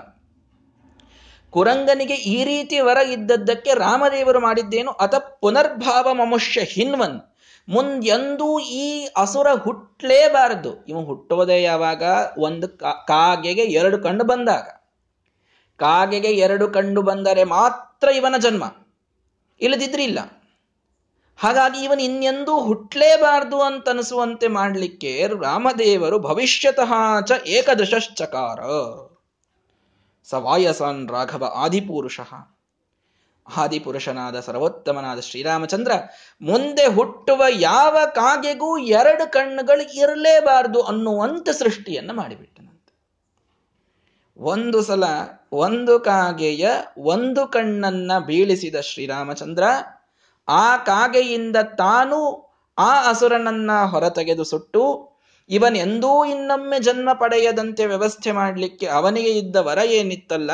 [1.51, 4.91] ಕುರಂಗನಿಗೆ ಈ ರೀತಿ ವರ ಇದ್ದದ್ದಕ್ಕೆ ರಾಮದೇವರು ಮಾಡಿದ್ದೇನು?
[4.91, 7.21] ಅತ ಪುನರ್ಭಾವ ಮನುಷ್ಯ ಹಿನ್ವನ್.
[7.69, 12.03] ಮುಂದೆಂದೂ ಈ ಅಸುರ ಹುಟ್ಟಲೇಬಾರದು ಇವನು ಹುಟ್ಟೋದೇ ಯಾವಾಗ?
[12.39, 12.69] ಒಂದು
[13.07, 14.82] ಕಾಗೆಗೆ ಎರಡು ಕಣ್ಣು ಬಂದಾಗ.
[15.79, 18.65] ಕಾಗೆಗೆ ಎರಡು ಕಂಡು ಬಂದರೆ ಮಾತ್ರ ಇವನ ಜನ್ಮ.
[19.61, 20.19] ಇಲ್ಲದಿದ್ರೆ ಇಲ್ಲ
[21.39, 28.61] ಹಾಗಾಗಿ ಇವನ್ ಇನ್ನೆಂದೂ ಹುಟ್ಟಲೇಬಾರದು ಅಂತ ಅನಿಸುವಂತೆ ಮಾಡಲಿಕ್ಕೆ ರಾಮದೇವರು ಭವಿಷ್ಯತಃ ಚ ಏಕದಶಶ್ಚಕಾರ.
[30.25, 32.21] ಸವಾಯಸನ್ ರಾಘವ ಆದಿಪುರುಷ.
[33.57, 35.93] ಆದಿಪುರುಷನಾದ ಸರ್ವೋತ್ತಮನಾದ ಶ್ರೀರಾಮಚಂದ್ರ
[36.43, 42.62] ಮುಂದೆ ಹುಟ್ಟುವ ಯಾವ ಕಾಗೆಗೂ ಎರಡು ಕಣ್ಣುಗಳು ಇರಲೇಬಾರದು ಅನ್ನುವಂತ ಸೃಷ್ಟಿಯನ್ನು ಮಾಡಿಬಿಟ್ಟನು
[44.43, 45.05] ಒಂದು ಸಲ
[45.53, 46.67] ಒಂದು ಕಾಗೆಯ
[46.99, 49.65] ಒಂದು ಕಣ್ಣನ್ನ ಬೀಳಿಸಿದ ಶ್ರೀರಾಮಚಂದ್ರ,
[50.49, 52.19] ಆ ಕಾಗೆಯಿಂದ ತಾನು
[52.79, 54.85] ಆ ಅಸುರನನ್ನ ಹೊರತೆಗೆದು ಸುಟ್ಟು
[55.51, 60.51] ಇವನೆಂದೂ ಇನ್ನೊಮ್ಮೆ ಜನ್ಮ ಪಡೆಯದಂತೆ ವ್ಯವಸ್ಥೆ ಮಾಡಲಿಕ್ಕೆ ಅವನಿಗೆ ಇದ್ದ ವರ ಏನಿತ್ತಲ್ಲ,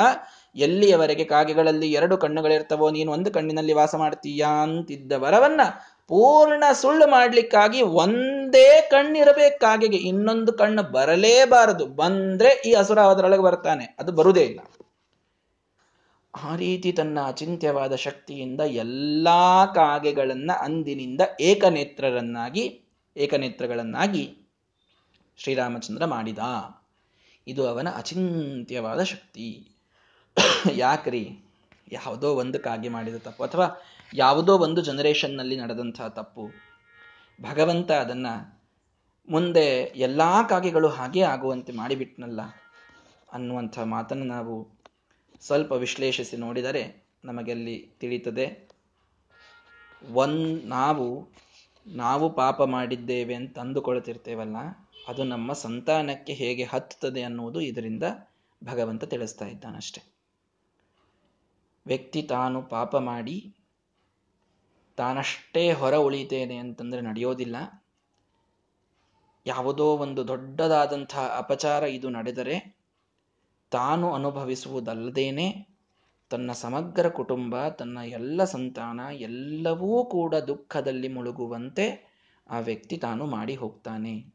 [0.57, 5.61] ಎಲ್ಲಿಯವರೆಗೆ ಕಾಗೆಗಳಲ್ಲಿ ಎರಡು ಕಣ್ಣುಗಳಿರ್ತವೋ, ನೀನು ಒಂದು ಕಣ್ಣಿನಲ್ಲಿ ವಾಸ ಮಾಡ್ತೀಯಾ ಅಂತಿದ್ದ ವರವನ್ನ
[6.09, 11.87] ಪೂರ್ಣ ಸುಳ್ಳು ಮಾಡಲಿಕ್ಕಾಗಿ ಒಂದೇ ಕಣ್ಣಿರಬೇಕಾಗಿಗೆ ಇನ್ನೊಂದು ಕಣ್ಣು ಬರಲೇಬಾರದು.
[11.87, 13.97] ಬಂದ್ರೆ ಈ ಅಸುರ ಅದರೊಳಗೆ ಬರ್ತಾನೆ.
[13.99, 14.61] ಅದು ಬರುವುದೇ ಇಲ್ಲ.
[16.45, 22.85] ಆ ರೀತಿ ತನ್ನ ಅಚಿಂತ್ಯವಾದ ಶಕ್ತಿಯಿಂದ ಎಲ್ಲಾ ಕಾಗೆಗಳನ್ನ ಅಂದಿನಿಂದ ಏಕನೇತ್ರರನ್ನಾಗಿ,
[23.17, 24.39] ಏಕನೇತ್ರಗಳನ್ನಾಗಿ
[25.37, 26.39] ಶ್ರೀರಾಮಚಂದ್ರ ಮಾಡಿದ.
[27.47, 29.77] ಇದು ಅವನ ಅಚಿಂತ್ಯವಾದ ಶಕ್ತಿ.
[30.73, 31.31] ಯಾಕ್ರಿ?
[31.93, 33.45] ಯಾವುದೋ ಒಂದು ಕಾಗೆ ಮಾಡಿದ ತಪ್ಪು.
[33.45, 33.83] ಅಥವಾ
[34.15, 36.51] ಯಾವುದೋ ಒಂದು ಜನರೇಷನ್ನಲ್ಲಿ ನಡೆದಂತಹ ತಪ್ಪು.
[37.43, 38.27] ಭಗವಂತ ಅದನ್ನ
[39.29, 39.65] ಮುಂದೆ
[39.97, 42.41] ಎಲ್ಲ ಕಾಗೆಗಳು ಹಾಗೆ ಆಗುವಂತೆ ಮಾಡಿಬಿಟ್ನಲ್ಲ
[43.33, 44.69] ಅನ್ನುವಂಥ ಮಾತನ್ನು ನಾವು
[45.41, 48.69] ಸ್ವಲ್ಪ ವಿಶ್ಲೇಷಿಸಿ ನೋಡಿದರೆ ನಮಗೆಲ್ಲಿ ತಿಳಿತದೆ.
[50.13, 51.29] ಒನ್, ನಾವು
[51.87, 54.57] ನಾವು ಪಾಪ ಮಾಡಿದ್ದೇವೆ ಅಂತ ಅಂದುಕೊಳ್ತಿರ್ತೇವಲ್ಲ,
[55.09, 58.03] ಅದು ನಮ್ಮ ಸಂತಾನಕ್ಕೆ ಹೇಗೆ ಹತ್ತುತ್ತದೆ ಅನ್ನುವುದು ಇದರಿಂದ
[58.65, 60.19] ಭಗವಂತ ತಿಳಿಸ್ತಾ ಇದ್ದಾನಷ್ಟೆ.
[61.87, 63.55] ವ್ಯಕ್ತಿ ತಾನು ಪಾಪ ಮಾಡಿ
[64.99, 67.57] ತಾನಷ್ಟೇ ಹೊರ ಉಳಿತೇನೆ ಅಂತಂದ್ರೆ ನಡೆಯೋದಿಲ್ಲ.
[69.47, 72.77] ಯಾವುದೋ ಒಂದು ದೊಡ್ಡದಾದಂಥ ಅಪಚಾರ ಇದು ನಡೆದರೆ
[73.71, 75.69] ತಾನು ಅನುಭವಿಸುವುದಲ್ಲದೇನೆ
[76.31, 82.09] ತನ್ನ ಸಮಗ್ರ ಕುಟುಂಬ, ತನ್ನ ಎಲ್ಲ ಸಂತಾನ, ಎಲ್ಲವೂ ಕೂಡ ದುಃಖದಲ್ಲಿ ಮುಳುಗುವಂತೆ
[82.51, 84.35] ಆ ವ್ಯಕ್ತಿ ತಾನು ಮಾಡಿ ಹೋಗ್ತಾನೆ.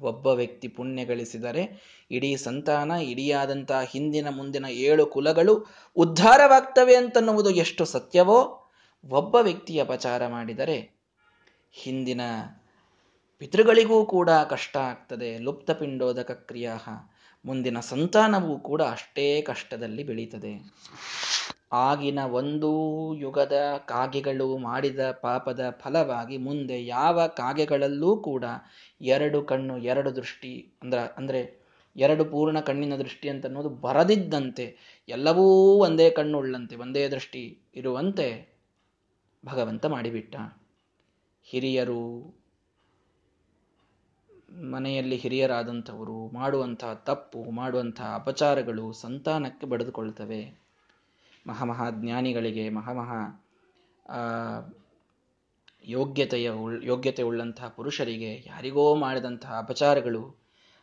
[0.00, 1.62] ಒಬ್ಬ ವ್ಯಕ್ತಿ ಪುಣ್ಯ ಗಳಿಸಿದರೆ
[2.10, 5.54] ಇಡೀ ಸಂತಾನ ಇಡಿಯಾದಂತಹ ಹಿಂದಿನ ಮುಂದಿನ ಏಳು ಕುಲಗಳು
[5.96, 8.59] ಉದ್ಧಾರವಾಗ್ತವೆ ಅಂತನ್ನುವುದು ಎಷ್ಟು ಸತ್ಯವೋ
[9.04, 10.90] ಒಬ್ಬ ವ್ಯಕ್ತಿ ಅಪಚಾರ ಮಾಡಿದರೆ
[11.72, 12.20] ಹಿಂದಿನ
[13.38, 15.38] ಪಿತೃಗಳಿಗೂ ಕೂಡ ಕಷ್ಟ ಆಗ್ತದೆ.
[15.38, 16.76] ಲುಪ್ತ ಪಿಂಡೋದಕ ಕ್ರಿಯಾ
[17.44, 20.70] ಮುಂದಿನ ಸಂತಾನವೂ ಕೂಡ ಅಷ್ಟೇ ಕಷ್ಟದಲ್ಲಿ ಬೆಳೀತದೆ.
[21.72, 22.70] ಆಗಿನ ಒಂದು
[23.14, 28.44] ಯುಗದ ಕಾಗೆಗಳು ಮಾಡಿದ ಪಾಪದ ಫಲವಾಗಿ ಮುಂದೆ ಯಾವ ಕಾಗೆಗಳಲ್ಲೂ ಕೂಡ
[29.00, 31.60] ಎರಡು ಕಣ್ಣು, ಎರಡು ದೃಷ್ಟಿ ಅಂದ್ರ, ಅಂದ್ರೆ
[31.96, 34.76] ಎರಡು ಪೂರ್ಣ ಕಣ್ಣಿನ ದೃಷ್ಟಿ ಅಂತ ಅನ್ನೋದು ಬರದಿದ್ದಂತೆ
[35.08, 35.46] ಎಲ್ಲವೂ
[35.78, 38.49] ಒಂದೇ ಕಣ್ಣುಳ್ಳಂತೆ, ಒಂದೇ ದೃಷ್ಟಿ ಇರುವಂತೆ
[39.46, 40.36] ಭಗವಂತ ಮಾಡಿಬಿಟ್ಟ.
[41.44, 42.00] ಹಿರಿಯರು,
[44.52, 50.60] ಮನೆಯಲ್ಲಿ ಹಿರಿಯರಾದಂಥವರು ಮಾಡುವಂತಹ ತಪ್ಪು ಮಾಡುವಂತಹ ಅಪಚಾರಗಳು ಸಂತಾನಕ್ಕೆ ಬಡಿದುಕೊಳ್ತವೆ.
[51.46, 53.44] ಮಹಾಮಹಾ ಜ್ಞಾನಿಗಳಿಗೆ ಮಹಾಮಹಾ
[55.84, 56.50] ಯೋಗ್ಯತೆಯ
[56.82, 60.40] ಯೋಗ್ಯತೆ ಉಳ್ಳಂತಹ ಪುರುಷರಿಗೆ ಯಾರಿಗೋ ಮಾಡಿದಂತಹ ಅಪಚಾರಗಳು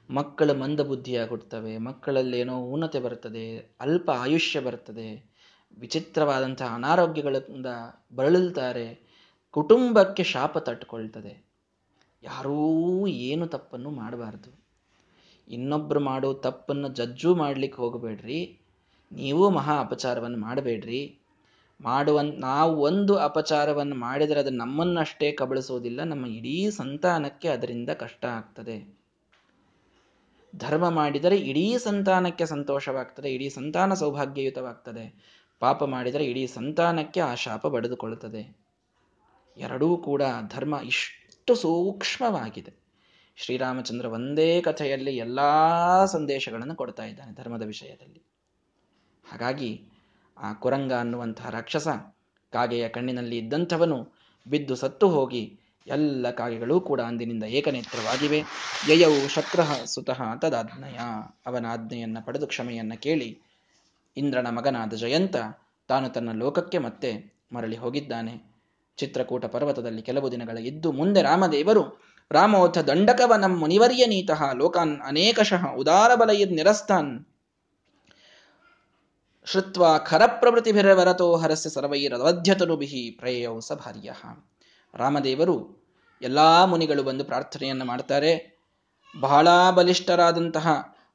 [0.10, 5.37] ಮಕ್ಕಳ ಮಂದಬುದ್ಧಿಯಾಗುತ್ತವೆ ಮಕ್ಕಳಲ್ಲೇನೋ ಊನತೆ ಬರ್ತದೆ ಅಲ್ಪ ಆಯುಷ್ಯ ಬರ್ತದೆ
[5.80, 7.66] ವಿಚಿತ್ರವಾದಂತಹ ಅನಾರೋಗ್ಯಗಳಿಂದ
[8.16, 9.08] ಬಳಲುತ್ತಾರೆ,
[9.52, 11.46] ಕುಟುಂಬಕ್ಕೆ ಶಾಪ ತಟ್ಟುಕೊಳ್ತದೆ.
[12.24, 14.68] ಯಾರೂ ಏನು ತಪ್ಪನ್ನು ಮಾಡಬಾರ್ದು.
[15.48, 18.60] ಇನ್ನೊಬ್ಬರು ಮಾಡೋ ತಪ್ಪನ್ನು ಜಜ್ಜು ಮಾಡ್ಲಿಕ್ಕೆ ಹೋಗಬೇಡ್ರಿ.
[19.12, 21.20] ನೀವು ಮಹಾ ಅಪಚಾರವನ್ನು ಮಾಡಬೇಡ್ರಿ.
[21.82, 28.98] ಮಾಡುವ, ನಾವು ಒಂದು ಅಪಚಾರವನ್ನು ಮಾಡಿದರೆ ಅದು ನಮ್ಮನ್ನಷ್ಟೇ ಕಬಳಿಸೋದಿಲ್ಲ, ನಮ್ಮ ಇಡೀ ಸಂತಾನಕ್ಕೆ ಅದರಿಂದ ಕಷ್ಟ ಆಗ್ತದೆ.
[30.56, 35.37] ಧರ್ಮ ಮಾಡಿದರೆ ಇಡೀ ಸಂತಾನಕ್ಕೆ ಸಂತೋಷವಾಗ್ತದೆ, ಇಡೀ ಸಂತಾನ ಸೌಭಾಗ್ಯಯುತವಾಗ್ತದೆ.
[35.60, 38.58] ಪಾಪ ಮಾಡಿದರೆ ಇಡೀ ಸಂತಾನಕ್ಕೆ ಆ ಶಾಪ ಬಡಿದುಕೊಳ್ಳುತ್ತದೆ.
[39.58, 42.74] ಎರಡೂ ಕೂಡ ಧರ್ಮ ಇಷ್ಟು ಸೂಕ್ಷ್ಮವಾಗಿದೆ.
[43.36, 45.40] ಶ್ರೀರಾಮಚಂದ್ರ ಒಂದೇ ಕಥೆಯಲ್ಲಿ ಎಲ್ಲ
[46.06, 48.22] ಸಂದೇಶಗಳನ್ನು ಕೊಡ್ತಾ ಇದ್ದಾನೆ ಧರ್ಮದ ವಿಷಯದಲ್ಲಿ.
[49.32, 49.84] ಹಾಗಾಗಿ
[50.38, 51.88] ಆ ಕುರಂಗ ಅನ್ನುವಂತಹ ರಾಕ್ಷಸ
[52.52, 54.18] ಕಾಗೆಯ ಕಣ್ಣಿನಲ್ಲಿ ಇದ್ದಂಥವನು
[54.48, 58.44] ಬಿದ್ದು ಸತ್ತು ಹೋಗಿ ಎಲ್ಲ ಕಾಗೆಗಳೂ ಕೂಡ ಅಂದಿನಿಂದ ಏಕನೇತ್ರವಾಗಿವೆ.
[58.90, 61.00] ಯಯವು ಶಕ್ರ ಸುತಃ ತದಾಜ್ಞಯ.
[61.46, 63.47] ಅವನ ಆಜ್ಞೆಯನ್ನು ಪಡೆದು ಕ್ಷಮೆಯನ್ನು ಕೇಳಿ
[64.18, 65.36] ಇಂದ್ರನ ಮಗನಾದ ಜಯಂತ
[65.88, 68.58] ತಾನು ತನ್ನ ಲೋಕಕ್ಕೆ ಮತ್ತೆ ಮರಳಿ ಹೋಗಿದ್ದಾನೆ.
[68.98, 72.02] ಚಿತ್ರಕೂಟ ಪರ್ವತದಲ್ಲಿ ಕೆಲವು ದಿನಗಳ ಇದ್ದು ಮುಂದೆ ರಾಮದೇವರು,
[72.32, 77.26] ರಾಮೋಥ ದಂಡಕವನಂ ಮುನಿವರ್ಯ ನೀತಃ, ಲೋಕಾನ್ ಅನೇಕಶಃ ಉದಾರ ಬಲಯಿರ್ ನಿರಸ್ತಾನ್.
[79.46, 84.14] ಶ್ರುತ್ವ ಖರಪ್ರವೃತಿಭಿರವರತೋ ಹರಸ್ಯ ಸರ್ವೈರವಧ್ಯತನುಭಿ ಪ್ರಯೌ ಸ ಭಾರ್ಯ
[84.94, 85.88] ರಾಮದೇವರು
[86.22, 88.60] ಎಲ್ಲಾ ಮುನಿಗಳು ಬಂದು ಪ್ರಾರ್ಥನೆಯನ್ನು ಮಾಡ್ತಾರೆ.
[89.20, 90.68] ಬಹಳ ಬಲಿಷ್ಠರಾದಂತಹ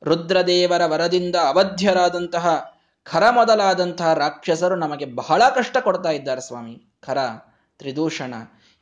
[0.02, 2.71] ರುದ್ರದೇವರ ವರದಿಂದ ಅವಧ್ಯರಾದಂತಹ
[3.04, 6.82] ಖರ ಮೊದಲಾದಂತಹ ರಾಕ್ಷಸರು ನಮಗೆ ಬಹಳ ಕಷ್ಟ ಕೊಡ್ತಾ ಇದ್ದಾರೆ ಸ್ವಾಮಿ.
[7.00, 7.18] ಖರ,
[7.78, 8.34] ತ್ರಿದೂಷಣ,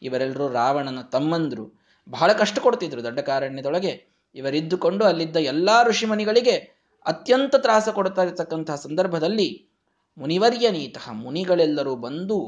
[0.03, 1.81] ಇವರೆಲ್ಲರೂ ರಾವಣನ ತಮ್ಮಂದರು.
[2.11, 4.11] ಬಹಳ ಕಷ್ಟ ಕೊಡ್ತಿದ್ರು ದೊಡ್ಡ ಕಾರಣ್ಯದೊಳಗೆ.
[4.35, 9.69] ಇವರಿದ್ದುಕೊಂಡು ಅಲ್ಲಿದ್ದ ಎಲ್ಲಾ ಋಷಿಮುನಿಗಳಿಗೆ ಅತ್ಯಂತ ತ್ರಾಸ ಕೊಡ್ತಾ ಇರತಕ್ಕಂತಹ ಸಂದರ್ಭದಲ್ಲಿ
[10.19, 12.39] ಮುನಿವರ್ಯನೀತಃ ಮುನಿಗಳೆಲ್ಲರೂ ಬಂದು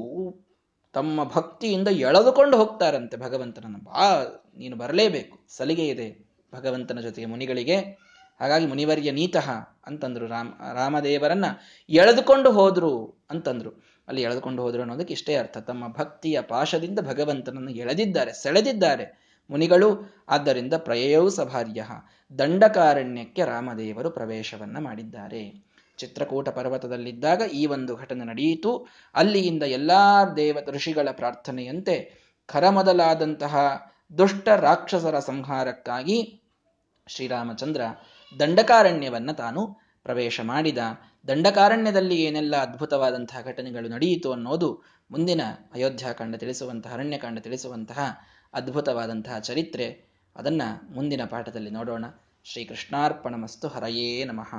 [0.92, 3.78] ತಮ್ಮ ಭಕ್ತಿಯಿಂದ ಎಳೆದುಕೊಂಡು ಹೋಗ್ತಾರಂತೆ ಭಗವಂತನನ್ನು.
[3.78, 4.24] ಬಾ,
[4.56, 5.38] ನೀನು ಬರಲೇಬೇಕು.
[5.48, 7.98] ಸಲಿಗೆ ಇದೆ ಭಗವಂತನ ಜೊತೆಗೆ ಮುನಿಗಳಿಗೆ.
[8.42, 9.50] ಹಾಗಾಗಿ ಮುನಿವರ್ಯ ನೀತಃ
[9.86, 11.44] ಅಂತಂದ್ರು ರಾಮ, ರಾಮದೇವರನ್ನ
[11.88, 12.92] ಎಳೆದುಕೊಂಡು ಹೋದ್ರು
[13.30, 13.70] ಅಂತಂದ್ರು.
[14.08, 15.58] ಅಲ್ಲಿ ಎಳೆದುಕೊಂಡು ಹೋದ್ರು ಅನ್ನೋದಕ್ಕೆ ಇಷ್ಟೇ ಅರ್ಥ.
[15.58, 19.06] ತಮ್ಮ ಭಕ್ತಿಯ ಪಾಶದಿಂದ ಭಗವಂತನನ್ನು ಎಳೆದಿದ್ದಾರೆ, ಸೆಳೆದಿದ್ದಾರೆ
[19.50, 19.88] ಮುನಿಗಳು.
[20.28, 21.84] ಆದ್ದರಿಂದ ಪ್ರಯಯೌ ಸಭಾರ್ಯ,
[22.38, 25.72] ದಂಡಕಾರಣ್ಯಕ್ಕೆ ರಾಮದೇವರು ಪ್ರವೇಶವನ್ನ ಮಾಡಿದ್ದಾರೆ.
[25.98, 28.86] ಚಿತ್ರಕೂಟ ಪರ್ವತದಲ್ಲಿದ್ದಾಗ ಈ ಒಂದು ಘಟನೆ ನಡೆಯಿತು.
[29.14, 29.90] ಅಲ್ಲಿಯಿಂದ ಎಲ್ಲ
[30.36, 31.96] ದೇವ ಋಷಿಗಳ ಪ್ರಾರ್ಥನೆಯಂತೆ
[32.46, 33.54] ಖರಮೊದಲಾದಂತಹ
[34.18, 36.18] ದುಷ್ಟ ರಾಕ್ಷಸರ ಸಂಹಾರಕ್ಕಾಗಿ
[37.08, 37.82] ಶ್ರೀರಾಮಚಂದ್ರ
[38.38, 39.66] ದಂಡಕಾರಣ್ಯವನ್ನ ತಾನು
[40.02, 40.78] ಪ್ರವೇಶ ಮಾಡಿದ.
[41.28, 45.40] ದಂಡಕಾರಣ್ಯದಲ್ಲಿ ಏನೆಲ್ಲ ಅದ್ಭುತವಾದಂತಹ ಘಟನೆಗಳು ನಡೆಯಿತು ಅನ್ನೋದು ಮುಂದಿನ
[45.72, 48.20] ಅಯೋಧ್ಯಾಕಾಂಡ ತಿಳಿಸುವಂತಹ ಅರಣ್ಯಕಾಂಡ ತಿಳಿಸುವಂತಹ
[48.54, 50.04] ಅದ್ಭುತವಾದಂತಹ ಚರಿತ್ರೆ.
[50.36, 52.04] ಅದನ್ನು ಮುಂದಿನ ಪಾಠದಲ್ಲಿ ನೋಡೋಣ.
[52.44, 54.54] ಶ್ರೀಕೃಷ್ಣಾರ್ಪಣ ಮಸ್ತು ಹರಯೇ ನಮಃ.